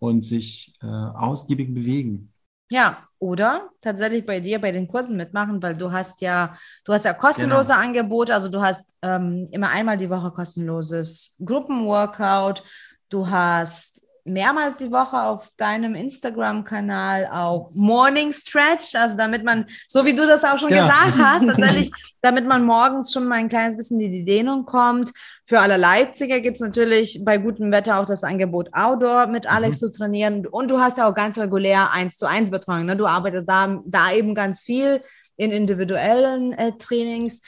und 0.00 0.24
sich 0.24 0.76
äh, 0.82 0.86
ausgiebig 0.86 1.72
bewegen. 1.72 2.32
Ja, 2.68 3.06
oder 3.20 3.70
tatsächlich 3.82 4.26
bei 4.26 4.40
dir 4.40 4.60
bei 4.60 4.72
den 4.72 4.88
Kursen 4.88 5.16
mitmachen, 5.16 5.62
weil 5.62 5.76
du 5.76 5.92
hast 5.92 6.22
ja, 6.22 6.56
du 6.84 6.92
hast 6.92 7.04
ja 7.04 7.14
kostenlose 7.14 7.68
genau. 7.68 7.84
Angebote, 7.84 8.34
also 8.34 8.48
du 8.48 8.60
hast 8.60 8.92
ähm, 9.02 9.46
immer 9.52 9.68
einmal 9.68 9.96
die 9.96 10.10
Woche 10.10 10.32
kostenloses 10.32 11.36
Gruppenworkout, 11.44 12.62
du 13.10 13.30
hast 13.30 14.02
mehrmals 14.24 14.76
die 14.76 14.90
Woche 14.90 15.20
auf 15.20 15.48
deinem 15.56 15.94
Instagram-Kanal 15.94 17.28
auch 17.32 17.70
Morning 17.74 18.32
Stretch, 18.32 18.94
also 18.94 19.16
damit 19.16 19.44
man, 19.44 19.66
so 19.88 20.04
wie 20.04 20.14
du 20.14 20.26
das 20.26 20.44
auch 20.44 20.58
schon 20.58 20.72
ja. 20.72 20.86
gesagt 20.86 21.18
hast, 21.18 21.46
tatsächlich, 21.46 21.90
damit 22.20 22.46
man 22.46 22.64
morgens 22.64 23.12
schon 23.12 23.26
mal 23.26 23.36
ein 23.36 23.48
kleines 23.48 23.76
bisschen 23.76 24.00
in 24.00 24.12
die 24.12 24.24
Dehnung 24.24 24.64
kommt. 24.64 25.10
Für 25.44 25.60
alle 25.60 25.76
Leipziger 25.76 26.40
gibt 26.40 26.56
es 26.56 26.60
natürlich 26.60 27.20
bei 27.24 27.38
gutem 27.38 27.72
Wetter 27.72 27.98
auch 27.98 28.06
das 28.06 28.22
Angebot 28.22 28.68
Outdoor 28.72 29.26
mit 29.26 29.50
Alex 29.50 29.80
mhm. 29.80 29.86
zu 29.86 29.92
trainieren. 29.92 30.46
Und 30.46 30.70
du 30.70 30.78
hast 30.78 30.98
ja 30.98 31.08
auch 31.08 31.14
ganz 31.14 31.36
regulär 31.38 31.90
eins 31.90 32.16
zu 32.16 32.26
eins 32.26 32.50
Betreuung. 32.50 32.86
Ne? 32.86 32.96
Du 32.96 33.06
arbeitest 33.06 33.48
da, 33.48 33.80
da 33.84 34.12
eben 34.12 34.34
ganz 34.34 34.62
viel 34.62 35.02
in 35.36 35.50
individuellen 35.50 36.52
äh, 36.52 36.72
Trainings. 36.78 37.42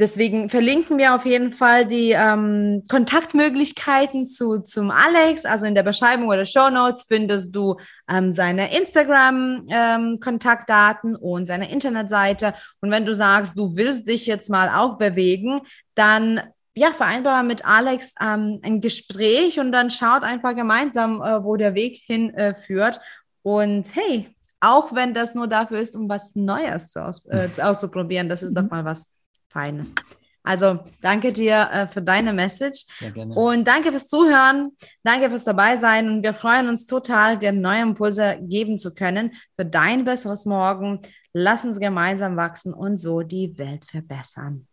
Deswegen 0.00 0.50
verlinken 0.50 0.98
wir 0.98 1.14
auf 1.14 1.24
jeden 1.24 1.52
Fall 1.52 1.86
die 1.86 2.10
ähm, 2.10 2.82
Kontaktmöglichkeiten 2.88 4.26
zu, 4.26 4.58
zum 4.58 4.90
Alex. 4.90 5.44
Also 5.44 5.66
in 5.66 5.76
der 5.76 5.84
Beschreibung 5.84 6.26
oder 6.26 6.46
Show 6.46 6.68
Notes 6.68 7.04
findest 7.06 7.54
du 7.54 7.76
ähm, 8.08 8.32
seine 8.32 8.76
Instagram-Kontaktdaten 8.76 11.14
ähm, 11.14 11.20
und 11.20 11.46
seine 11.46 11.70
Internetseite. 11.70 12.54
Und 12.80 12.90
wenn 12.90 13.06
du 13.06 13.14
sagst, 13.14 13.56
du 13.56 13.76
willst 13.76 14.08
dich 14.08 14.26
jetzt 14.26 14.50
mal 14.50 14.68
auch 14.68 14.98
bewegen, 14.98 15.60
dann 15.94 16.40
ja, 16.76 16.90
vereinbar 16.90 17.44
mit 17.44 17.64
Alex 17.64 18.16
ähm, 18.20 18.58
ein 18.64 18.80
Gespräch 18.80 19.60
und 19.60 19.70
dann 19.70 19.90
schaut 19.90 20.24
einfach 20.24 20.56
gemeinsam, 20.56 21.22
äh, 21.22 21.44
wo 21.44 21.54
der 21.54 21.76
Weg 21.76 22.02
hinführt. 22.04 22.96
Äh, 22.96 23.00
und 23.42 23.94
hey, 23.94 24.34
auch 24.58 24.92
wenn 24.92 25.14
das 25.14 25.34
nur 25.34 25.46
dafür 25.46 25.78
ist, 25.78 25.94
um 25.94 26.08
was 26.08 26.34
Neues 26.34 26.90
zu 26.90 27.04
aus, 27.04 27.24
äh, 27.26 27.48
auszuprobieren, 27.62 28.28
das 28.28 28.42
ist 28.42 28.56
doch 28.56 28.62
mhm. 28.62 28.70
mal 28.70 28.84
was 28.84 29.13
Feines. 29.54 29.94
Also 30.42 30.80
danke 31.00 31.32
dir 31.32 31.70
äh, 31.72 31.88
für 31.88 32.02
deine 32.02 32.34
Message. 32.34 32.84
Sehr 32.98 33.10
gerne. 33.12 33.34
Und 33.34 33.66
danke 33.66 33.90
fürs 33.90 34.08
Zuhören. 34.08 34.76
Danke 35.02 35.30
fürs 35.30 35.44
dabei 35.44 35.78
sein. 35.78 36.08
Und 36.10 36.22
wir 36.22 36.34
freuen 36.34 36.68
uns 36.68 36.84
total, 36.84 37.38
dir 37.38 37.52
neue 37.52 37.80
Impulse 37.80 38.38
geben 38.42 38.76
zu 38.76 38.94
können 38.94 39.32
für 39.56 39.64
dein 39.64 40.04
besseres 40.04 40.44
Morgen. 40.44 41.00
Lass 41.32 41.64
uns 41.64 41.80
gemeinsam 41.80 42.36
wachsen 42.36 42.74
und 42.74 42.98
so 42.98 43.22
die 43.22 43.56
Welt 43.56 43.86
verbessern. 43.86 44.68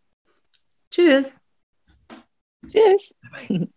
Tschüss. 0.91 1.41
Tschüss. 2.69 3.15
Bye 3.21 3.47
bye. 3.47 3.71